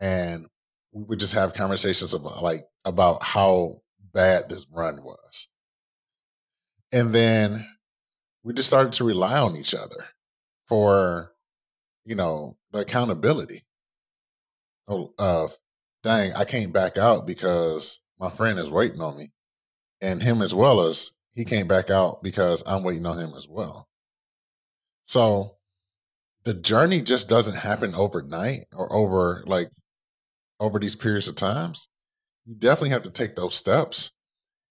[0.00, 0.46] And
[0.92, 5.48] we would just have conversations about like about how bad this run was.
[6.92, 7.66] And then
[8.42, 10.04] we just started to rely on each other
[10.66, 11.32] for,
[12.04, 13.64] you know, the accountability
[15.18, 15.58] of,
[16.02, 19.32] dang, I can't back out because my friend is waiting on me.
[20.00, 23.48] And him as well as he can't back out because I'm waiting on him as
[23.48, 23.88] well.
[25.04, 25.56] So
[26.44, 29.70] the journey just doesn't happen overnight or over like
[30.60, 31.88] over these periods of times.
[32.44, 34.12] You definitely have to take those steps.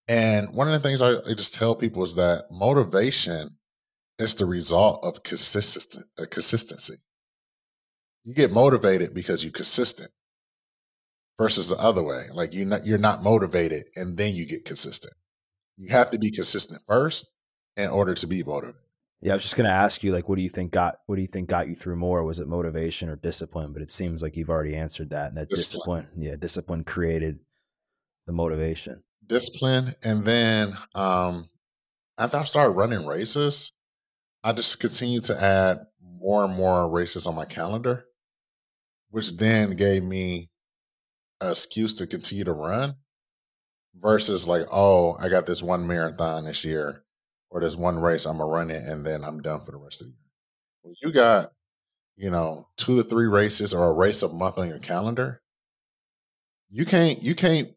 [0.08, 3.58] And one of the things I, I just tell people is that motivation
[4.20, 6.96] is the result of consistent uh, consistency.
[8.24, 10.12] You get motivated because you're consistent
[11.40, 12.26] versus the other way.
[12.32, 15.14] Like you're not you're not motivated and then you get consistent.
[15.82, 17.32] You have to be consistent first
[17.76, 18.80] in order to be motivated.
[19.20, 21.16] Yeah, I was just going to ask you, like, what do you think got what
[21.16, 22.24] do you think got you through more?
[22.24, 23.74] Was it motivation or discipline?
[23.74, 25.30] But it seems like you've already answered that.
[25.30, 27.40] And that discipline, discipline yeah, discipline created
[28.28, 29.02] the motivation.
[29.26, 31.50] Discipline, and then um,
[32.16, 33.72] after I started running races,
[34.44, 38.06] I just continued to add more and more races on my calendar,
[39.10, 40.52] which then gave me
[41.40, 42.98] an excuse to continue to run
[43.96, 47.04] versus like, oh, I got this one marathon this year
[47.50, 50.02] or this one race, I'm gonna run it and then I'm done for the rest
[50.02, 50.18] of the year.
[50.84, 51.52] When you got,
[52.16, 55.42] you know, two to three races or a race a month on your calendar,
[56.70, 57.70] you can't you can't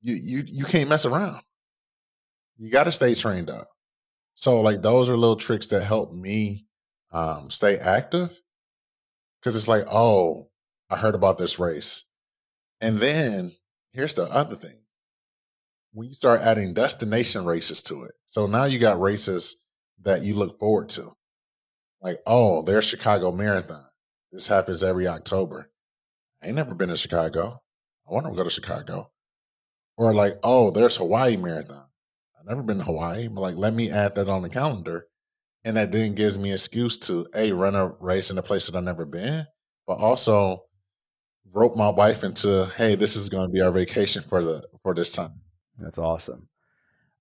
[0.00, 1.42] you you you can't mess around.
[2.58, 3.68] You gotta stay trained up.
[4.34, 6.66] So like those are little tricks that help me
[7.12, 8.40] um, stay active
[9.40, 10.48] because it's like, oh,
[10.88, 12.04] I heard about this race,
[12.80, 13.52] and then
[13.92, 14.81] here's the other thing:
[15.92, 19.56] when you start adding destination races to it, so now you got races
[20.02, 21.12] that you look forward to,
[22.00, 23.84] like, oh, there's Chicago Marathon.
[24.32, 25.70] This happens every October.
[26.42, 27.60] I ain't never been to Chicago.
[28.08, 29.10] I want to go to Chicago.
[29.96, 31.84] Or like, oh, there's Hawaii Marathon.
[32.38, 35.06] I've never been to Hawaii, but like, let me add that on the calendar.
[35.64, 38.74] And that then gives me excuse to a run a race in a place that
[38.74, 39.46] I've never been,
[39.86, 40.64] but also
[41.52, 44.92] rope my wife into, hey, this is going to be our vacation for the for
[44.92, 45.40] this time.
[45.78, 46.48] That's awesome.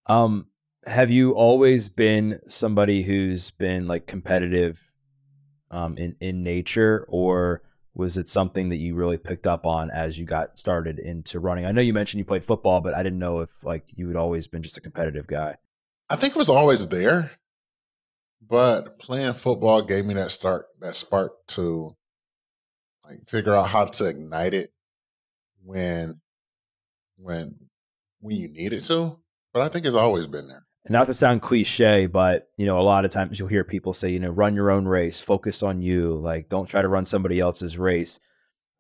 [0.08, 0.48] Um,
[0.86, 4.80] have you always been somebody who's been like competitive
[5.70, 7.62] um, in in nature, or
[7.94, 11.66] was it something that you really picked up on as you got started into running?
[11.66, 14.18] I know you mentioned you played football, but I didn't know if like you had
[14.18, 15.58] always been just a competitive guy.
[16.10, 17.32] I think it was always there,
[18.42, 21.96] but playing football gave me that start, that spark to
[23.06, 24.74] like figure out how to ignite it
[25.64, 26.20] when,
[27.18, 27.56] when,
[28.22, 29.20] when you need it to.
[29.54, 32.82] But I think it's always been there not to sound cliche, but you know, a
[32.82, 35.82] lot of times you'll hear people say, you know, run your own race, focus on
[35.82, 38.20] you, like don't try to run somebody else's race.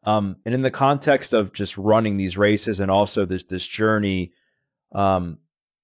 [0.04, 4.32] Um, and in the context of just running these races and also this this journey,
[4.94, 5.38] um,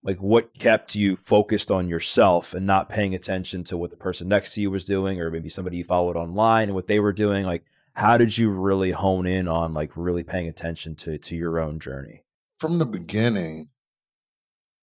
[0.04, 4.28] like what kept you focused on yourself and not paying attention to what the person
[4.28, 7.14] next to you was doing, or maybe somebody you followed online and what they were
[7.14, 11.36] doing, like how did you really hone in on like really paying attention to to
[11.36, 12.24] your own journey?
[12.60, 13.68] From the beginning,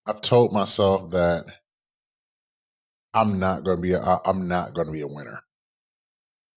[0.06, 1.46] I've told myself that
[3.12, 5.40] I'm not going to be a, I'm not going to be a winner.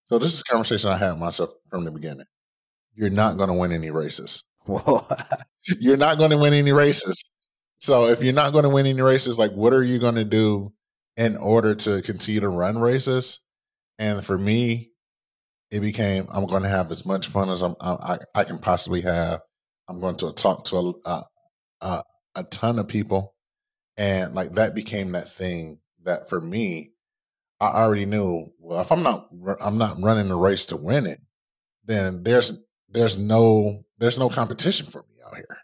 [0.06, 2.26] So this is a conversation I had with myself from the beginning.
[2.96, 4.44] You're not going to win any races.
[4.66, 5.06] Whoa.
[5.80, 7.24] you're not going to win any races.
[7.80, 10.26] So if you're not going to win any races, like what are you going to
[10.26, 10.74] do
[11.16, 13.40] in order to continue to run races?
[14.00, 14.92] And for me,
[15.70, 19.02] it became I'm going to have as much fun as I'm, I, I can possibly
[19.02, 19.42] have.
[19.88, 21.24] I'm going to talk to a,
[21.82, 22.04] a,
[22.36, 23.36] a ton of people,
[23.96, 26.92] and like that became that thing that for me,
[27.60, 28.52] I already knew.
[28.60, 29.30] Well, if I'm not
[29.62, 31.20] I'm not running the race to win it,
[31.86, 35.58] then there's there's no there's no competition for me out here.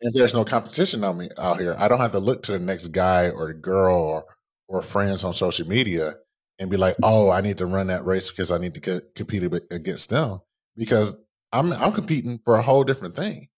[0.00, 2.58] If there's no competition on me out here, I don't have to look to the
[2.58, 4.24] next guy or girl or
[4.68, 6.14] or friends on social media
[6.58, 9.14] and be like, oh, I need to run that race because I need to get,
[9.14, 10.40] compete against them
[10.76, 11.16] because
[11.54, 13.48] I'm I'm competing for a whole different thing.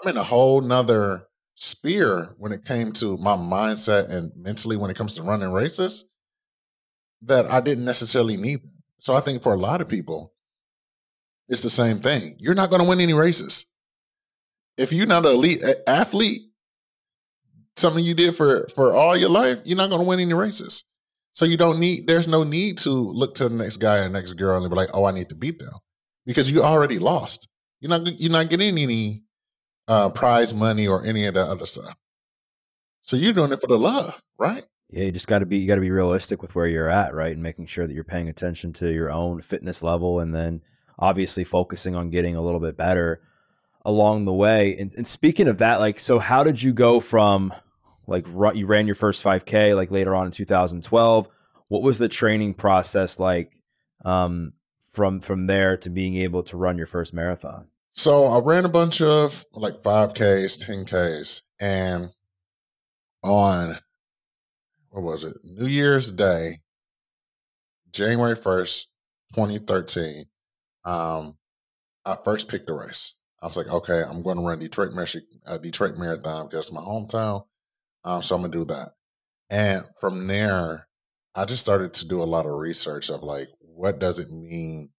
[0.00, 1.26] I'm in a whole nother
[1.56, 6.04] sphere when it came to my mindset and mentally when it comes to running races
[7.22, 8.60] that I didn't necessarily need.
[8.98, 10.32] So I think for a lot of people,
[11.48, 12.36] it's the same thing.
[12.38, 13.66] You're not going to win any races.
[14.76, 16.42] If you're not an elite athlete,
[17.76, 20.84] something you did for for all your life, you're not going to win any races.
[21.32, 22.06] So you don't need.
[22.06, 24.90] There's no need to look to the next guy or next girl and be like,
[24.94, 25.72] "Oh, I need to beat them,"
[26.26, 27.48] because you already lost.
[27.80, 28.20] You're not.
[28.20, 29.24] You're not getting any
[29.88, 31.94] uh, prize money or any of that other stuff.
[33.02, 34.64] So you're doing it for the love, right?
[34.90, 35.58] Yeah, you just got to be.
[35.58, 38.04] You got to be realistic with where you're at, right, and making sure that you're
[38.04, 40.62] paying attention to your own fitness level, and then
[40.98, 43.20] obviously focusing on getting a little bit better
[43.84, 44.76] along the way.
[44.78, 47.52] And, and speaking of that, like, so how did you go from
[48.06, 51.28] like run, you ran your first 5K like later on in 2012?
[51.68, 53.52] What was the training process like
[54.04, 54.52] um,
[54.94, 57.66] from from there to being able to run your first marathon?
[57.92, 62.10] So I ran a bunch of like 5Ks, 10Ks, and
[63.22, 63.78] on
[64.90, 65.36] what was it?
[65.42, 66.60] New Year's Day,
[67.92, 68.86] January 1st,
[69.34, 70.24] 2013,
[70.84, 71.36] um,
[72.04, 73.14] I first picked the race.
[73.42, 76.72] I was like, okay, I'm going to run Detroit, Michigan, uh, Detroit Marathon because it's
[76.72, 77.44] my hometown.
[78.04, 78.92] Um, so I'm gonna do that.
[79.50, 80.86] And from there,
[81.34, 84.90] I just started to do a lot of research of like, what does it mean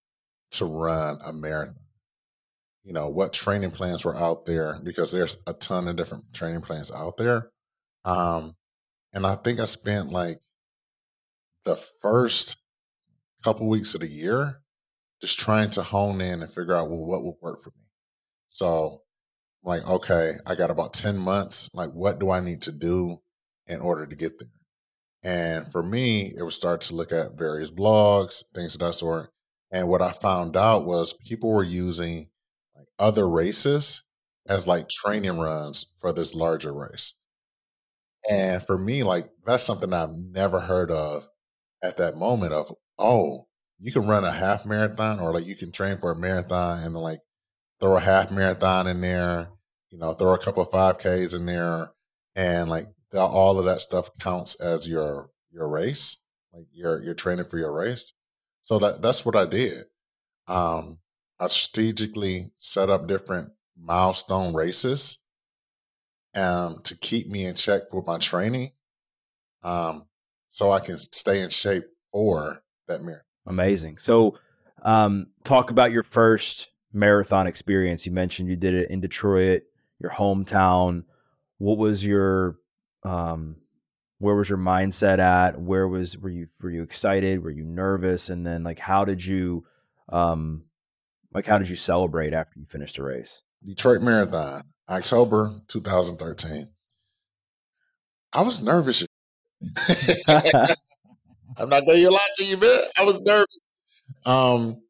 [0.52, 1.76] to run a marathon?
[2.84, 6.62] You know, what training plans were out there because there's a ton of different training
[6.62, 7.50] plans out there.
[8.04, 8.56] Um,
[9.12, 10.40] and I think I spent like
[11.64, 12.58] the first
[13.44, 14.62] couple weeks of the year
[15.22, 17.86] just trying to hone in and figure out well, what would work for me.
[18.50, 19.02] So,
[19.64, 21.72] like, okay, I got about 10 months.
[21.74, 23.18] Like, what do I need to do
[23.66, 24.50] in order to get there?
[25.26, 29.32] And for me, it would start to look at various blogs, things of that sort.
[29.72, 32.30] And what I found out was people were using
[33.00, 34.04] other races
[34.48, 37.16] as like training runs for this larger race.
[38.30, 41.28] And for me, like that's something I've never heard of
[41.84, 43.48] at that moment of, oh,
[43.80, 46.94] you can run a half marathon or like you can train for a marathon and
[46.94, 47.20] like
[47.80, 49.50] throw a half marathon in there,
[49.90, 51.90] you know, throw a couple of 5Ks in there
[52.36, 52.88] and like
[53.22, 56.18] all of that stuff counts as your your race.
[56.54, 58.14] Like you're you're training for your race.
[58.64, 59.86] So that that's what I did.
[60.48, 61.00] Um
[61.40, 65.20] I strategically set up different milestone races
[66.34, 68.72] um to keep me in check for my training.
[69.64, 70.06] Um
[70.50, 73.26] so I can stay in shape for that mirror.
[73.46, 73.98] Amazing.
[73.98, 74.38] So,
[74.84, 78.06] um, talk about your first marathon experience.
[78.06, 79.64] You mentioned you did it in Detroit,
[80.00, 81.04] your hometown.
[81.58, 82.56] What was your
[83.06, 83.58] um,
[84.18, 85.60] where was your mindset at?
[85.60, 87.44] Where was were you were you excited?
[87.44, 88.30] Were you nervous?
[88.30, 89.66] And then like how did you
[90.10, 90.64] um
[91.34, 93.44] like how did you celebrate after you finished the race?
[93.64, 96.70] Detroit Marathon, October 2013.
[98.34, 99.06] I was nervous.
[101.58, 102.80] I'm not gonna lie to you, man.
[102.98, 103.60] I was nervous.
[104.26, 104.82] Um,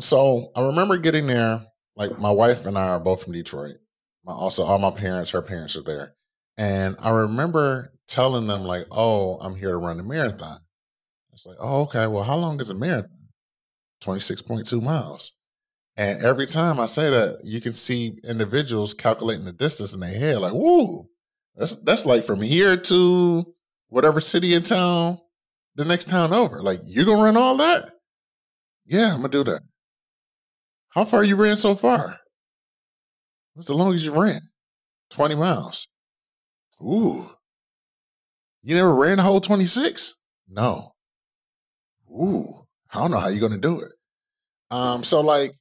[0.00, 1.62] so I remember getting there.
[1.96, 3.76] Like my wife and I are both from Detroit.
[4.24, 6.14] My, also, all my parents, her parents are there,
[6.56, 10.60] and I remember telling them like, "Oh, I'm here to run a marathon."
[11.32, 12.06] It's like, "Oh, okay.
[12.06, 13.10] Well, how long is a marathon?"
[14.00, 15.32] Twenty six point two miles.
[15.96, 20.18] And every time I say that, you can see individuals calculating the distance in their
[20.18, 21.08] head, like, "Whoa,
[21.56, 23.54] that's that's like from here to
[23.88, 25.18] whatever city and town
[25.76, 26.62] the next town over.
[26.62, 27.92] Like, you gonna run all that?
[28.86, 29.62] Yeah, I'm gonna do that.
[30.90, 32.18] How far you ran so far?
[33.54, 34.40] What's the longest you ran?
[35.10, 35.88] 20 miles.
[36.82, 37.30] Ooh.
[38.62, 40.14] You never ran the whole 26?
[40.48, 40.92] No.
[42.10, 42.66] Ooh.
[42.92, 43.92] I don't know how you're gonna do it.
[44.70, 45.54] Um, so like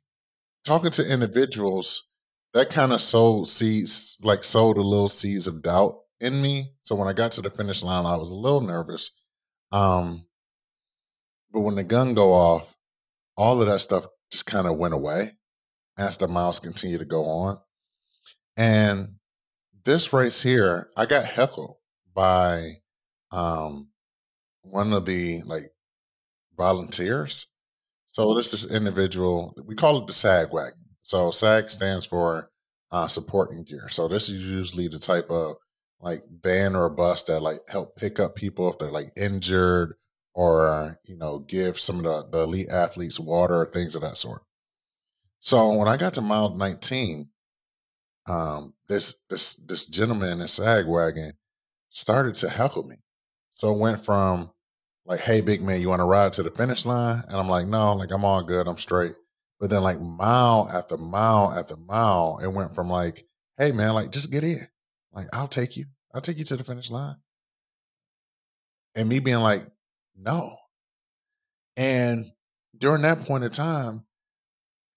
[0.63, 2.07] talking to individuals,
[2.53, 6.73] that kind of sowed seeds, like sowed a little seeds of doubt in me.
[6.83, 9.11] So when I got to the finish line, I was a little nervous.
[9.71, 10.25] Um,
[11.51, 12.75] but when the gun go off,
[13.35, 15.31] all of that stuff just kind of went away
[15.97, 17.59] as the miles continued to go on.
[18.55, 19.15] And
[19.83, 21.77] this race here, I got heckled
[22.13, 22.77] by
[23.31, 23.89] um
[24.61, 25.71] one of the like
[26.57, 27.47] volunteers.
[28.07, 30.77] So this is individual, we call it the SAG wagon.
[31.01, 32.51] So SAG stands for
[32.91, 33.89] uh, supporting gear.
[33.89, 35.55] So this is usually the type of
[35.99, 39.95] like van or bus that like help pick up people if they're like injured
[40.35, 44.41] or you know give some of the, the elite athletes water things of that sort
[45.39, 47.29] so when i got to mile 19
[48.25, 51.33] um, this this this gentleman in the sag wagon
[51.89, 52.97] started to heckle me.
[53.51, 54.51] So it went from
[55.05, 57.23] like hey big man you want to ride to the finish line?
[57.27, 59.13] And i'm like no like i'm all good i'm straight.
[59.59, 63.25] But then like mile after mile after mile it went from like
[63.57, 64.67] hey man like just get in.
[65.11, 65.85] Like i'll take you.
[66.13, 67.15] I'll take you to the finish line.
[68.95, 69.67] And me being like
[70.15, 70.57] no.
[71.75, 72.31] And
[72.77, 74.05] during that point of time,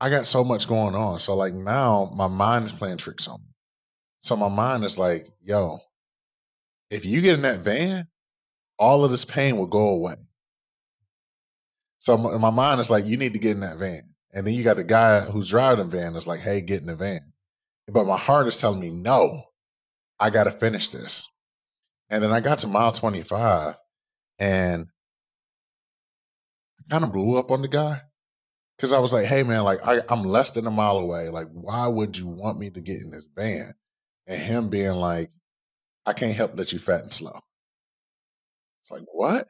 [0.01, 1.18] I got so much going on.
[1.18, 3.55] So like now my mind is playing tricks on me.
[4.20, 5.78] So my mind is like, yo,
[6.90, 8.09] if you get in that van,
[8.78, 10.16] all of this pain will go away.
[11.99, 14.03] So my, my mind is like, you need to get in that van.
[14.32, 16.86] And then you got the guy who's driving the van that's like, hey, get in
[16.86, 17.32] the van.
[17.88, 19.44] But my heart is telling me, no,
[20.20, 21.26] I got to finish this.
[22.11, 23.76] And then I got to mile 25
[24.38, 24.86] and
[26.78, 28.03] I kind of blew up on the guy
[28.77, 31.29] because I was like, "Hey, man, like I, I'm less than a mile away.
[31.29, 33.74] Like, why would you want me to get in this van?"
[34.27, 35.31] And him being like,
[36.07, 37.39] "I can't help that you fat and slow."
[38.87, 39.49] It's like, what?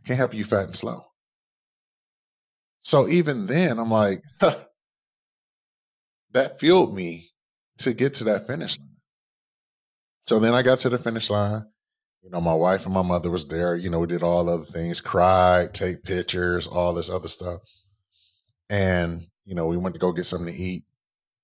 [0.00, 1.06] I can't help you fat and slow.
[2.82, 4.56] So even then, I'm like, huh,
[6.32, 7.30] that fueled me
[7.78, 8.96] to get to that finish line.
[10.26, 11.64] So then I got to the finish line
[12.26, 13.76] you know, my wife and my mother was there.
[13.76, 17.60] You know, we did all other things, cried, take pictures, all this other stuff.
[18.68, 20.82] And, you know, we went to go get something to eat.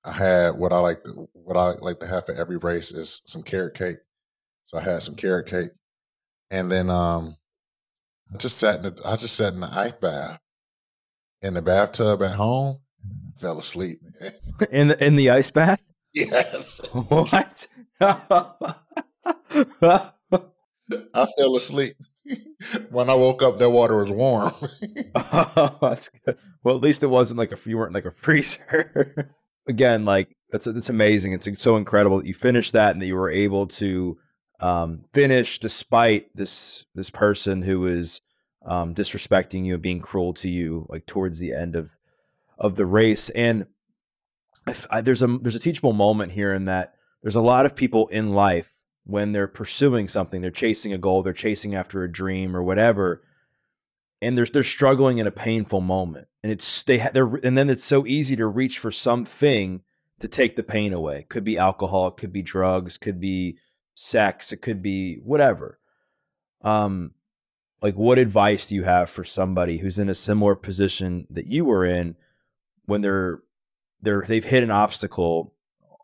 [0.04, 3.22] I had what I like to, what I like to have for every race is
[3.26, 3.98] some carrot cake.
[4.64, 5.70] So I had some carrot cake.
[6.50, 7.36] And then um
[8.34, 10.40] I just sat in the I just sat in the ice bath
[11.42, 14.00] in the bathtub at home and fell asleep.
[14.72, 15.80] in the in the ice bath?
[16.12, 16.80] Yes.
[16.92, 17.68] What?
[21.14, 21.97] I fell asleep.
[22.90, 24.53] when I woke up, that water was warm.
[25.14, 26.36] oh, that's good.
[26.62, 29.34] Well, at least it wasn't like a you weren't like a freezer.
[29.68, 31.32] Again, like that's that's amazing.
[31.32, 34.18] It's so incredible that you finished that and that you were able to
[34.61, 38.20] um, finish despite this this person who was
[38.64, 41.90] um, disrespecting you and being cruel to you, like towards the end of
[42.59, 43.28] of the race.
[43.30, 43.66] And
[44.90, 48.07] I, there's a there's a teachable moment here in that there's a lot of people
[48.09, 48.71] in life
[49.05, 53.22] when they're pursuing something, they're chasing a goal, they're chasing after a dream or whatever,
[54.20, 57.84] and they're they're struggling in a painful moment, and it's they they're and then it's
[57.84, 59.82] so easy to reach for something
[60.20, 61.20] to take the pain away.
[61.20, 63.59] It could be alcohol, it could be drugs, could be
[63.94, 65.80] sex, it could be whatever.
[66.62, 67.12] Um,
[67.82, 71.64] like what advice do you have for somebody who's in a similar position that you
[71.64, 72.14] were in
[72.84, 73.40] when they're
[74.00, 75.55] they're they've hit an obstacle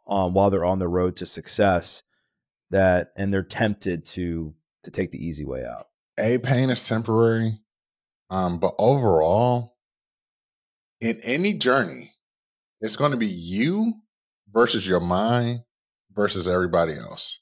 [0.09, 2.03] um, while they're on the road to success
[2.71, 4.55] that and they're tempted to
[4.85, 5.87] to take the easy way out.
[6.19, 7.59] A pain is temporary,
[8.31, 9.77] um, but overall,
[11.01, 12.13] in any journey,
[12.81, 13.95] it's going to be you
[14.53, 15.61] versus your mind
[16.13, 17.41] versus everybody else.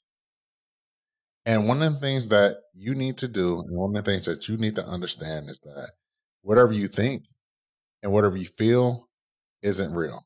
[1.45, 4.25] And one of the things that you need to do, and one of the things
[4.25, 5.91] that you need to understand is that
[6.41, 7.23] whatever you think
[8.03, 9.07] and whatever you feel
[9.61, 10.25] isn't real.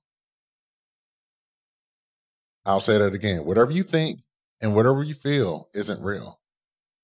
[2.66, 3.46] I'll say that again.
[3.46, 4.22] Whatever you think
[4.62, 6.40] and whatever you feel isn't real.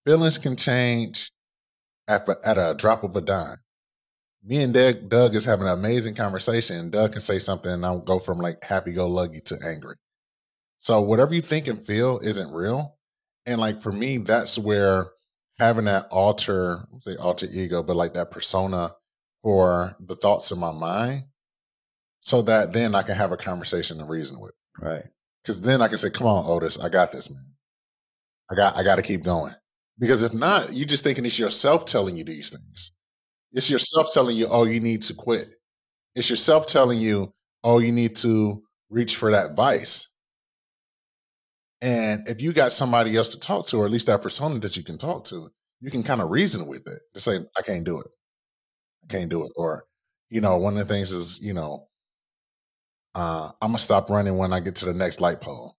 [0.05, 1.31] Feelings can change
[2.07, 3.57] at, at a drop of a dime.
[4.43, 7.85] Me and Doug, Doug is having an amazing conversation, and Doug can say something, and
[7.85, 9.95] I'll go from like happy go lucky to angry.
[10.77, 12.95] So whatever you think and feel isn't real.
[13.45, 15.07] And like for me, that's where
[15.59, 18.91] having that alter, say alter ego, but like that persona
[19.43, 21.25] for the thoughts in my mind,
[22.21, 24.53] so that then I can have a conversation and reason with.
[24.79, 25.05] Right.
[25.47, 27.45] Because then I can say, "Come on, Otis, I got this, man.
[28.51, 29.55] I got, I got to keep going."
[29.97, 32.91] Because if not, you're just thinking it's yourself telling you these things.
[33.53, 35.55] It's yourself telling you, "Oh, you need to quit."
[36.15, 37.33] It's yourself telling you,
[37.63, 40.09] "Oh, you need to reach for that vice."
[41.79, 44.75] And if you got somebody else to talk to, or at least that persona that
[44.75, 47.85] you can talk to, you can kind of reason with it to say, "I can't
[47.85, 48.07] do it.
[49.05, 49.85] I can't do it," or
[50.29, 51.86] you know, one of the things is, you know,
[53.17, 55.75] uh, I'm gonna stop running when I get to the next light pole.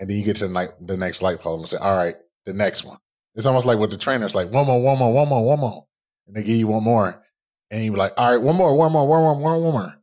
[0.00, 2.16] And then you get to the, night, the next light pole and say, all right,
[2.44, 2.98] the next one.
[3.36, 5.86] It's almost like with the trainers, like one more, one more, one more, one more.
[6.26, 7.22] And they give you one more.
[7.70, 9.94] And you're like, all right, one more, one more, one more, one more, one more.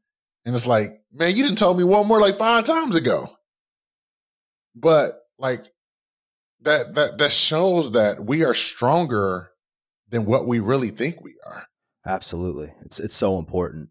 [0.45, 3.27] And it's like, man, you didn't tell me one more like five times ago.
[4.73, 5.65] But like
[6.61, 9.51] that that that shows that we are stronger
[10.09, 11.67] than what we really think we are.
[12.05, 12.71] Absolutely.
[12.85, 13.89] It's it's so important.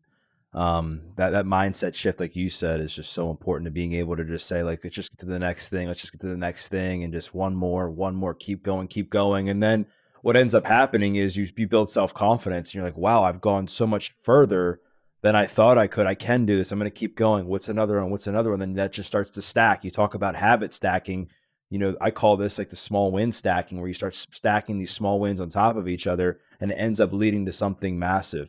[0.52, 4.16] Um, that that mindset shift, like you said, is just so important to being able
[4.16, 6.26] to just say, like, let's just get to the next thing, let's just get to
[6.26, 9.86] the next thing, and just one more, one more, keep going, keep going, and then
[10.22, 13.40] what ends up happening is you you build self confidence, and you're like, wow, I've
[13.40, 14.80] gone so much further
[15.22, 16.06] than I thought I could.
[16.06, 16.72] I can do this.
[16.72, 17.46] I'm going to keep going.
[17.46, 18.10] What's another one?
[18.10, 18.60] What's another one?
[18.60, 19.84] Then that just starts to stack.
[19.84, 21.28] You talk about habit stacking.
[21.68, 24.90] You know, I call this like the small win stacking, where you start stacking these
[24.90, 28.48] small wins on top of each other, and it ends up leading to something massive.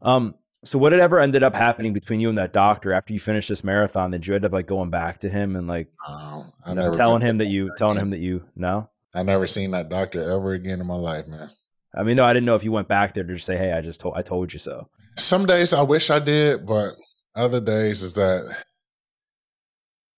[0.00, 0.34] Um,
[0.64, 3.48] so what had ever ended up happening between you and that doctor after you finished
[3.48, 4.12] this marathon?
[4.12, 7.20] Did you end up like going back to him and like I you know, telling
[7.22, 8.06] him that you telling again.
[8.06, 8.88] him that you no?
[9.14, 11.50] I never seen that doctor ever again in my life, man.
[11.94, 13.72] I mean, no, I didn't know if you went back there to just say, "Hey,
[13.72, 14.88] I just told I told you so."
[15.18, 16.94] Some days I wish I did, but
[17.34, 18.56] other days is that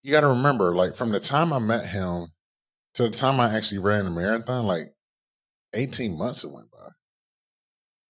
[0.02, 2.28] you got to remember, like from the time I met him
[2.94, 4.94] to the time I actually ran the marathon, like
[5.72, 6.88] 18 months it went by.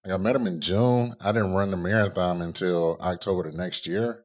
[0.04, 1.14] Like I met him in June.
[1.20, 4.24] I didn't run the marathon until October the next year.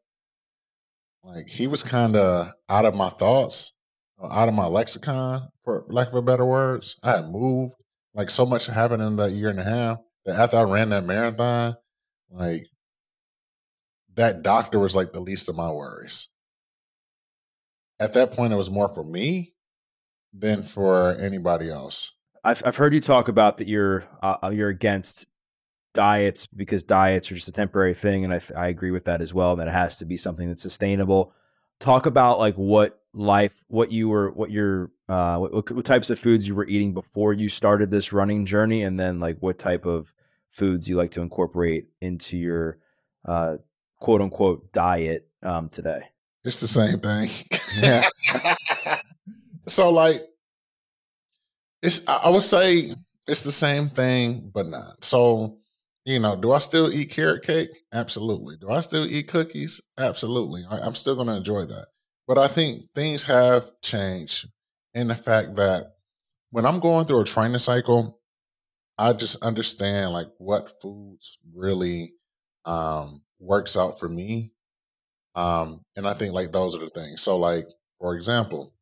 [1.24, 3.74] Like he was kind of out of my thoughts,
[4.22, 6.98] out of my lexicon, for lack of a better words.
[7.02, 7.76] I had moved.
[8.14, 11.06] Like so much happened in that year and a half that after I ran that
[11.06, 11.76] marathon,
[12.30, 12.66] like
[14.16, 16.28] that doctor was like the least of my worries.
[18.00, 19.54] At that point, it was more for me
[20.34, 22.14] than for anybody else.
[22.44, 25.28] I've I've heard you talk about that you're uh, you're against
[25.94, 29.34] diets because diets are just a temporary thing, and I I agree with that as
[29.34, 29.56] well.
[29.56, 31.34] That it has to be something that's sustainable.
[31.80, 36.20] Talk about like what life, what you were, what your uh, what, what types of
[36.20, 39.86] foods you were eating before you started this running journey, and then like what type
[39.86, 40.14] of
[40.50, 42.80] foods you like to incorporate into your
[43.26, 43.58] uh,
[44.00, 46.02] quote unquote diet um, today.
[46.44, 47.30] It's the same thing.
[47.82, 48.08] Yeah.
[49.68, 50.26] so like
[51.82, 52.94] it's I I would say
[53.30, 55.04] it's the same thing, but not.
[55.04, 55.58] So,
[56.06, 57.70] you know, do I still eat carrot cake?
[57.94, 58.58] Absolutely.
[58.58, 59.82] Do I still eat cookies?
[59.98, 60.66] Absolutely.
[60.70, 61.88] I, I'm still gonna enjoy that.
[62.28, 64.48] But I think things have changed
[64.94, 65.94] in the fact that
[66.52, 68.20] when I'm going through a training cycle,
[68.98, 72.14] I just understand like what foods really
[72.66, 74.52] um works out for me
[75.36, 77.22] um, and I think like those are the things.
[77.22, 77.68] So like,
[78.00, 78.74] for example,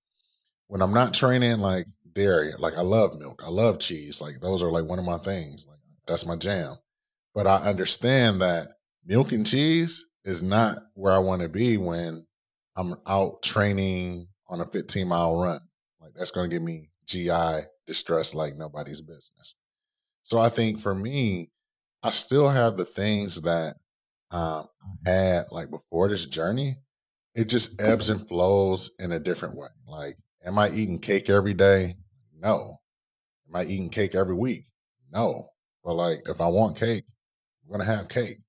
[0.68, 4.64] when I'm not training like dairy, like I love milk, I love cheese, like those
[4.64, 5.68] are like one of my things.
[5.70, 6.78] Like that's my jam.
[7.38, 8.70] But I understand that
[9.06, 12.26] milk and cheese is not where I want to be when
[12.76, 15.60] I'm out training on a 15 mile run.
[16.02, 19.56] Like that's going to give me GI distress like nobody's business.
[20.24, 21.52] So I think for me,
[22.02, 23.76] I still have the things that
[24.32, 24.66] um,
[25.06, 26.78] I had like before this journey.
[27.36, 29.68] It just ebbs and flows in a different way.
[29.88, 31.98] Like, am I eating cake every day?
[32.36, 32.78] No.
[33.48, 34.66] Am I eating cake every week?
[35.12, 35.50] No.
[35.84, 37.04] But like, if I want cake,
[37.68, 38.40] I'm gonna have cake.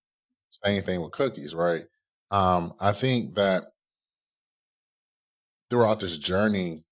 [0.51, 1.83] Same thing with cookies, right?
[2.31, 3.64] Um, I think that
[5.71, 6.85] throughout this journey,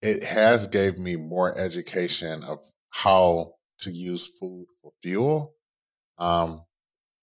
[0.00, 2.58] it has gave me more education of
[2.90, 5.54] how to use food for fuel.
[6.18, 6.64] Um,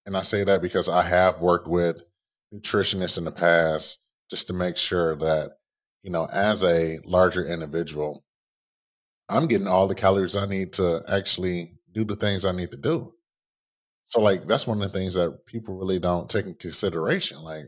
[0.06, 2.02] and I say that because I have worked with
[2.54, 5.52] nutritionists in the past just to make sure that,
[6.02, 8.24] you know, as a larger individual,
[9.28, 12.78] I'm getting all the calories I need to actually do the things I need to
[12.78, 13.14] do.
[14.10, 17.42] So, like, that's one of the things that people really don't take in consideration.
[17.44, 17.68] Like,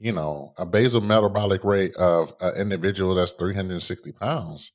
[0.00, 4.72] you know, a basal metabolic rate of an individual that's 360 pounds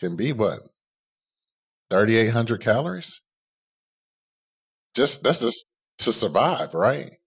[0.00, 0.60] can be what
[1.90, 3.22] 3,800 calories.
[4.94, 5.66] Just that's just
[5.98, 7.18] to survive, right?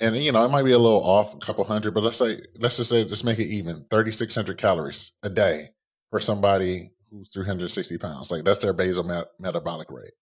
[0.00, 2.40] And you know, it might be a little off, a couple hundred, but let's say
[2.58, 5.70] let's just say let's make it even 3,600 calories a day
[6.10, 8.30] for somebody who's 360 pounds.
[8.30, 10.14] Like that's their basal met- metabolic rate.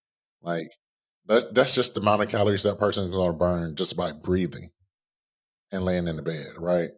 [0.42, 0.72] Like
[1.28, 4.12] that, that's just the amount of calories that person is going to burn just by
[4.12, 4.70] breathing
[5.70, 6.90] and laying in the bed, right?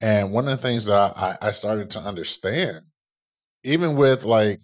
[0.00, 2.82] And one of the things that I, I started to understand,
[3.62, 4.60] even with like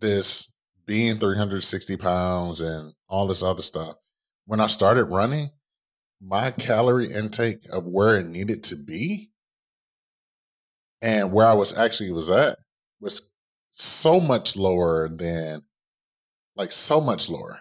[0.00, 0.52] this
[0.86, 3.96] being 360 pounds and all this other stuff,
[4.44, 5.50] when I started running,
[6.20, 9.30] my calorie intake of where it needed to be
[11.02, 12.58] and where I was actually was at
[13.00, 13.30] was
[13.70, 15.62] so much lower than
[16.56, 17.60] like so much lower.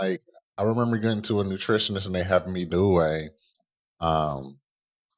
[0.00, 0.22] Like
[0.56, 3.28] I remember going to a nutritionist and they having me do a,
[4.00, 4.58] um,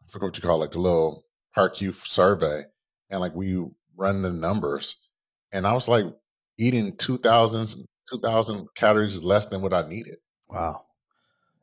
[0.05, 1.24] I forget what you call it, like the little
[1.55, 2.64] PAR-Q survey,
[3.11, 3.64] and like we
[3.97, 4.97] run the numbers,
[5.53, 6.07] and I was like
[6.59, 10.16] eating 2,000 2,000 calories less than what I needed.
[10.49, 10.83] Wow,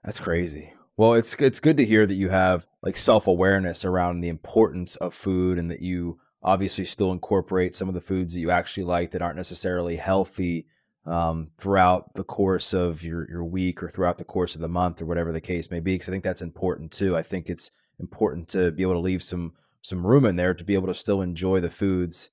[0.03, 0.73] that's crazy.
[0.95, 4.95] Well, it's it's good to hear that you have like self awareness around the importance
[4.95, 8.83] of food, and that you obviously still incorporate some of the foods that you actually
[8.83, 10.65] like that aren't necessarily healthy
[11.07, 15.01] um, throughout the course of your your week or throughout the course of the month
[15.01, 15.95] or whatever the case may be.
[15.95, 17.15] Because I think that's important too.
[17.15, 20.63] I think it's important to be able to leave some some room in there to
[20.63, 22.29] be able to still enjoy the foods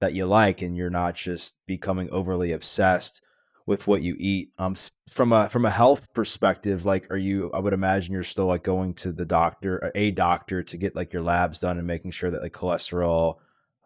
[0.00, 3.20] that you like, and you're not just becoming overly obsessed
[3.66, 4.50] with what you eat.
[4.58, 4.74] Um,
[5.08, 7.50] from a from a health perspective, like, are you?
[7.52, 11.12] I would imagine you're still like going to the doctor, a doctor, to get like
[11.12, 13.36] your labs done and making sure that like cholesterol,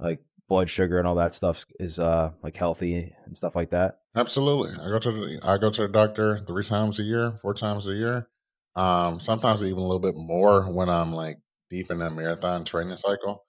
[0.00, 4.00] like blood sugar, and all that stuff is uh like healthy and stuff like that.
[4.16, 7.54] Absolutely, I go to the I go to the doctor three times a year, four
[7.54, 8.28] times a year.
[8.76, 11.38] Um, sometimes even a little bit more when I'm like
[11.70, 13.44] deep in a marathon training cycle,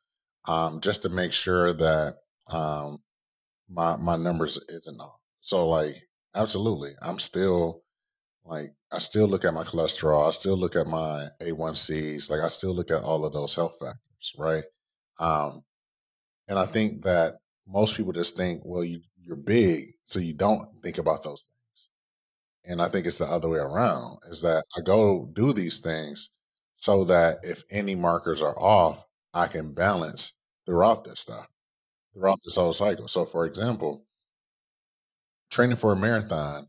[0.48, 3.00] um, just to make sure that um
[3.70, 5.20] my my numbers isn't off.
[5.42, 5.98] So like
[6.36, 6.92] Absolutely.
[7.02, 7.84] I'm still
[8.46, 10.28] like I still look at my cholesterol.
[10.28, 12.30] I still look at my A1Cs.
[12.30, 14.64] Like I still look at all of those health factors, right?
[15.20, 15.64] Um,
[16.50, 17.38] and I think that
[17.68, 21.90] most people just think, well, you you're big, so you don't think about those things.
[22.66, 24.20] And I think it's the other way around.
[24.30, 26.32] Is that I go do these things
[26.76, 30.34] so that if any markers are off, I can balance
[30.66, 31.48] throughout this stuff,
[32.14, 33.08] throughout this whole cycle.
[33.08, 34.06] So, for example,
[35.52, 36.68] training for a marathon,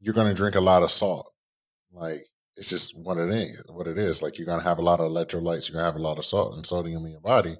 [0.00, 1.32] you're going to drink a lot of salt.
[1.92, 3.62] Like it's just what it is.
[3.68, 4.22] What it is.
[4.22, 5.68] Like you're going to have a lot of electrolytes.
[5.68, 7.56] You're going to have a lot of salt and sodium in your body.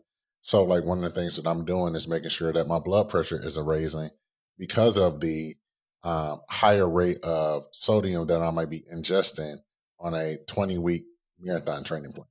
[0.46, 3.08] So like one of the things that I'm doing is making sure that my blood
[3.08, 4.10] pressure is raising
[4.56, 5.56] because of the
[6.04, 9.56] um, higher rate of sodium that I might be ingesting
[9.98, 11.02] on a 20 week
[11.40, 12.28] marathon training plan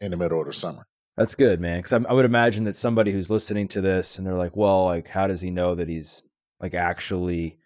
[0.00, 0.84] in the middle of the summer.
[1.16, 1.78] That's good, man.
[1.78, 5.06] Because I would imagine that somebody who's listening to this and they're like, "Well, like,
[5.06, 6.24] how does he know that he's
[6.60, 7.56] like actually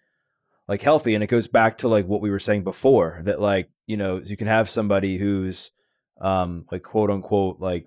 [0.68, 3.70] like healthy and it goes back to like what we were saying before that like
[3.86, 5.70] you know you can have somebody who's
[6.20, 7.86] um like quote unquote like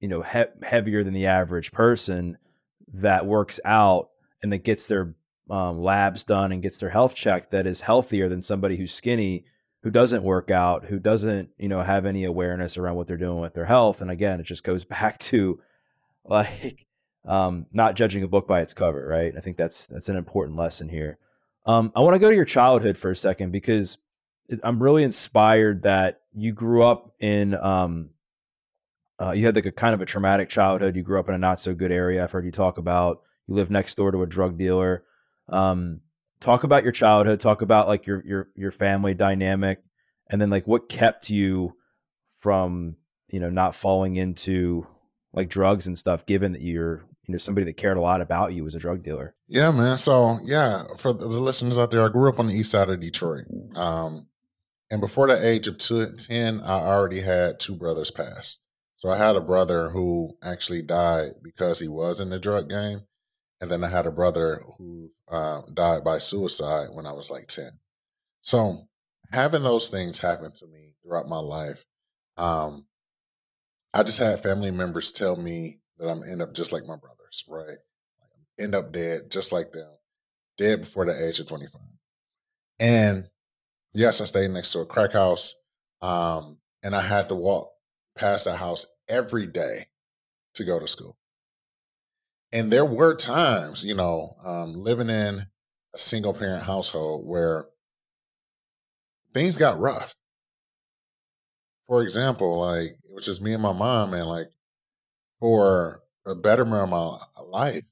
[0.00, 2.38] you know he- heavier than the average person
[2.92, 4.10] that works out
[4.42, 5.14] and that gets their
[5.48, 9.44] um, labs done and gets their health checked that is healthier than somebody who's skinny
[9.82, 13.40] who doesn't work out who doesn't you know have any awareness around what they're doing
[13.40, 15.60] with their health and again it just goes back to
[16.24, 16.86] like
[17.26, 19.32] um, not judging a book by its cover, right?
[19.36, 21.18] I think that's that's an important lesson here.
[21.66, 23.98] Um, I want to go to your childhood for a second because
[24.62, 28.10] I'm really inspired that you grew up in um,
[29.20, 30.96] uh, you had like a kind of a traumatic childhood.
[30.96, 32.22] You grew up in a not so good area.
[32.24, 35.04] I've heard you talk about you live next door to a drug dealer.
[35.48, 36.00] Um,
[36.40, 37.40] talk about your childhood.
[37.40, 39.82] Talk about like your your your family dynamic,
[40.30, 41.76] and then like what kept you
[42.40, 42.96] from
[43.28, 44.86] you know not falling into
[45.32, 46.24] like drugs and stuff.
[46.24, 49.02] Given that you're you know somebody that cared a lot about you was a drug
[49.02, 49.34] dealer.
[49.48, 49.98] Yeah, man.
[49.98, 53.00] So yeah, for the listeners out there, I grew up on the east side of
[53.00, 53.44] Detroit.
[53.74, 54.28] Um,
[54.90, 58.58] and before the age of two, 10, I already had two brothers pass.
[59.00, 63.00] So I had a brother who actually died because he was in the drug game.
[63.58, 67.48] And then I had a brother who uh, died by suicide when I was like
[67.48, 67.70] 10.
[68.42, 68.76] So
[69.32, 71.86] having those things happen to me throughout my life,
[72.36, 72.84] um,
[73.94, 77.42] I just had family members tell me that I'm end up just like my brothers,
[77.48, 77.78] right?
[78.58, 79.88] End up dead just like them,
[80.58, 81.80] dead before the age of 25.
[82.78, 83.30] And
[83.94, 85.54] yes, I stayed next to a crack house,
[86.02, 87.70] um, and I had to walk
[88.20, 89.86] past that house every day
[90.54, 91.16] to go to school.
[92.52, 95.46] And there were times, you know, um, living in
[95.94, 97.66] a single parent household where
[99.32, 100.14] things got rough.
[101.86, 104.48] For example, like it was just me and my mom, and like
[105.40, 107.84] for a betterment of my life,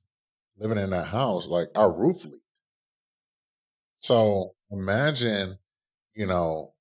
[0.58, 2.44] living in that house, like our roof leaked.
[3.98, 5.58] So imagine,
[6.14, 6.74] you know,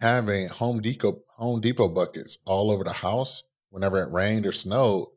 [0.00, 5.08] having Home Depot Home Depot buckets all over the house whenever it rained or snowed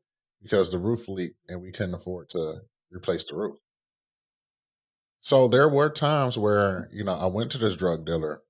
[0.42, 2.62] because the roof leaked and we couldn't afford to
[2.92, 3.58] replace the roof.
[5.22, 8.42] So there were times where, you know, I went to this drug dealer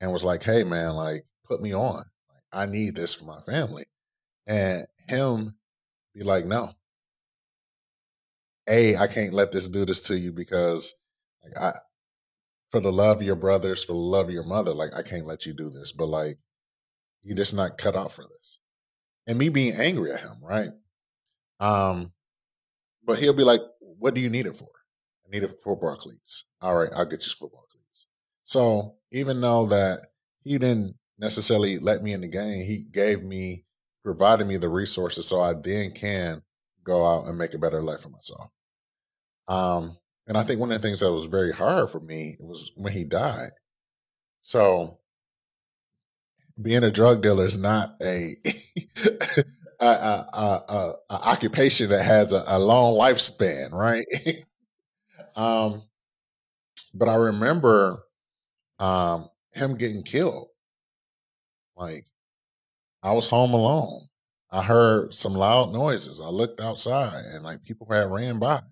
[0.00, 1.96] and was like, "Hey man, like put me on.
[2.28, 3.86] Like I need this for my family."
[4.46, 5.54] And him
[6.14, 6.72] be like, no.
[8.68, 10.94] A, I can't let this do this to you because
[11.42, 11.78] like I
[12.70, 15.26] for the love of your brothers, for the love of your mother, like I can't
[15.26, 15.92] let you do this.
[15.92, 16.38] But like
[17.22, 18.58] you're just not cut out for this.
[19.26, 20.70] And me being angry at him, right?
[21.60, 22.12] Um,
[23.04, 24.68] but he'll be like, What do you need it for?
[25.26, 26.44] I need it for football cleats.
[26.60, 28.06] All right, I'll get you football cleats.
[28.44, 30.06] So even though that
[30.42, 33.64] he didn't necessarily let me in the game, he gave me,
[34.02, 36.42] provided me the resources so I then can
[36.84, 38.50] go out and make a better life for myself.
[39.48, 39.98] Um,
[40.28, 42.92] and I think one of the things that was very hard for me was when
[42.92, 43.50] he died.
[44.42, 44.98] So
[46.60, 48.36] being a drug dealer is not a
[49.80, 54.06] a, a, a, occupation that has a, a long lifespan, right?
[55.36, 55.82] um,
[56.92, 58.02] but I remember
[58.78, 60.48] um, him getting killed.
[61.74, 62.06] Like
[63.02, 64.02] I was home alone.
[64.50, 66.20] I heard some loud noises.
[66.20, 68.62] I looked outside and like people had ran by,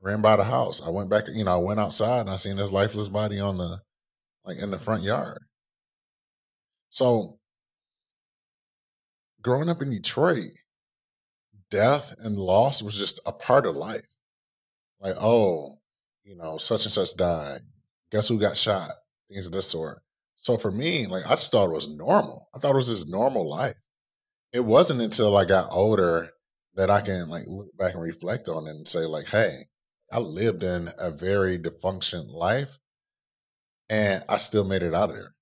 [0.00, 0.82] ran by the house.
[0.84, 3.58] I went back, you know, I went outside and I seen this lifeless body on
[3.58, 3.80] the
[4.44, 5.38] like in the front yard.
[6.90, 7.38] So
[9.42, 10.52] growing up in Detroit,
[11.70, 14.06] death and loss was just a part of life.
[15.00, 15.74] Like, oh,
[16.24, 17.60] you know, such and such died.
[18.10, 18.92] Guess who got shot?
[19.30, 20.00] Things of this sort.
[20.36, 22.48] So for me, like I just thought it was normal.
[22.54, 23.76] I thought it was just normal life.
[24.52, 26.30] It wasn't until I got older
[26.74, 29.66] that I can like look back and reflect on it and say, like, hey,
[30.10, 32.78] I lived in a very dysfunctional life
[33.90, 33.96] mm-hmm.
[33.96, 35.34] and I still made it out of there.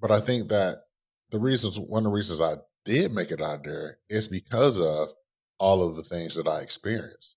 [0.00, 0.82] But I think that
[1.30, 4.80] the reasons, one of the reasons I did make it out of there is because
[4.80, 5.12] of
[5.58, 7.36] all of the things that I experienced.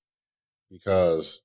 [0.70, 1.42] Because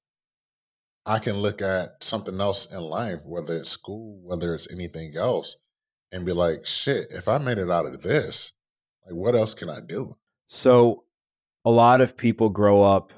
[1.05, 5.57] I can look at something else in life, whether it's school, whether it's anything else,
[6.13, 8.53] and be like, shit, if I made it out of this,
[9.05, 10.17] like what else can I do?
[10.47, 11.05] So
[11.65, 13.13] a lot of people grow up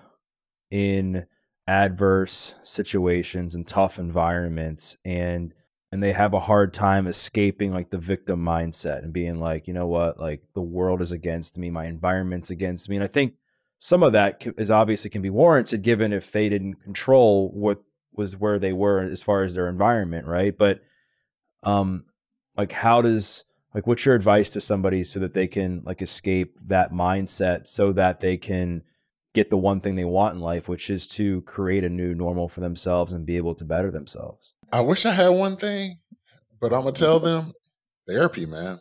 [0.71, 1.27] in
[1.69, 5.53] adverse situations and tough environments and
[5.93, 9.73] and they have a hard time escaping like the victim mindset and being like, you
[9.73, 12.97] know what, like the world is against me, my environment's against me.
[12.97, 13.35] And I think
[13.79, 18.37] some of that is obviously can be warranted given if they didn't control what was
[18.37, 20.57] where they were as far as their environment, right?
[20.57, 20.81] But
[21.63, 22.05] um
[22.57, 23.45] like how does
[23.75, 27.93] like what's your advice to somebody so that they can like escape that mindset so
[27.93, 28.83] that they can
[29.39, 32.49] get the one thing they want in life, which is to create a new normal
[32.49, 34.55] for themselves and be able to better themselves.
[34.73, 35.99] I wish I had one thing,
[36.61, 37.53] but I'm gonna tell them
[38.07, 38.81] therapy, man.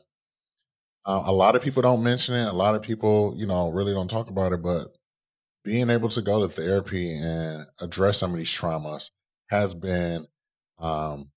[1.05, 2.47] Uh, a lot of people don't mention it.
[2.47, 4.61] A lot of people, you know, really don't talk about it.
[4.63, 4.87] But
[5.63, 9.11] being able to go to therapy and address some of these traumas
[9.49, 10.27] has been
[10.79, 11.29] um,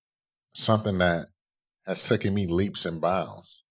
[0.53, 1.27] something that
[1.85, 3.63] has taken me leaps and bounds.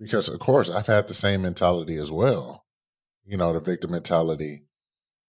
[0.00, 2.61] Because of course I've had the same mentality as well
[3.24, 4.64] you know, the victim mentality.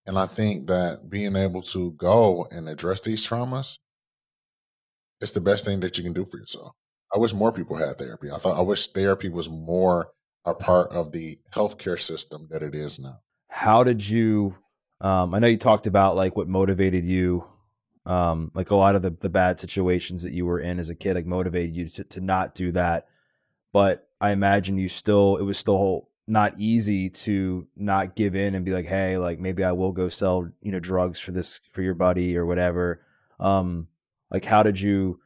[0.05, 3.79] And I think that being able to go and address these traumas
[5.21, 6.73] is the best thing that you can do for yourself.
[7.13, 8.29] I wish more people had therapy.
[8.31, 10.09] I thought I wish therapy was more
[10.45, 13.19] a part of the healthcare system that it is now.
[13.47, 14.55] How did you
[14.99, 17.45] um, I know you talked about like what motivated you
[18.05, 20.95] um, like a lot of the, the bad situations that you were in as a
[20.95, 23.07] kid like motivated you to, to not do that
[23.71, 28.63] but i imagine you still it was still not easy to not give in and
[28.63, 31.82] be like, hey, like maybe I will go sell, you know, drugs for this for
[31.82, 33.01] your buddy or whatever.
[33.39, 33.88] Um,
[34.32, 35.19] like how did you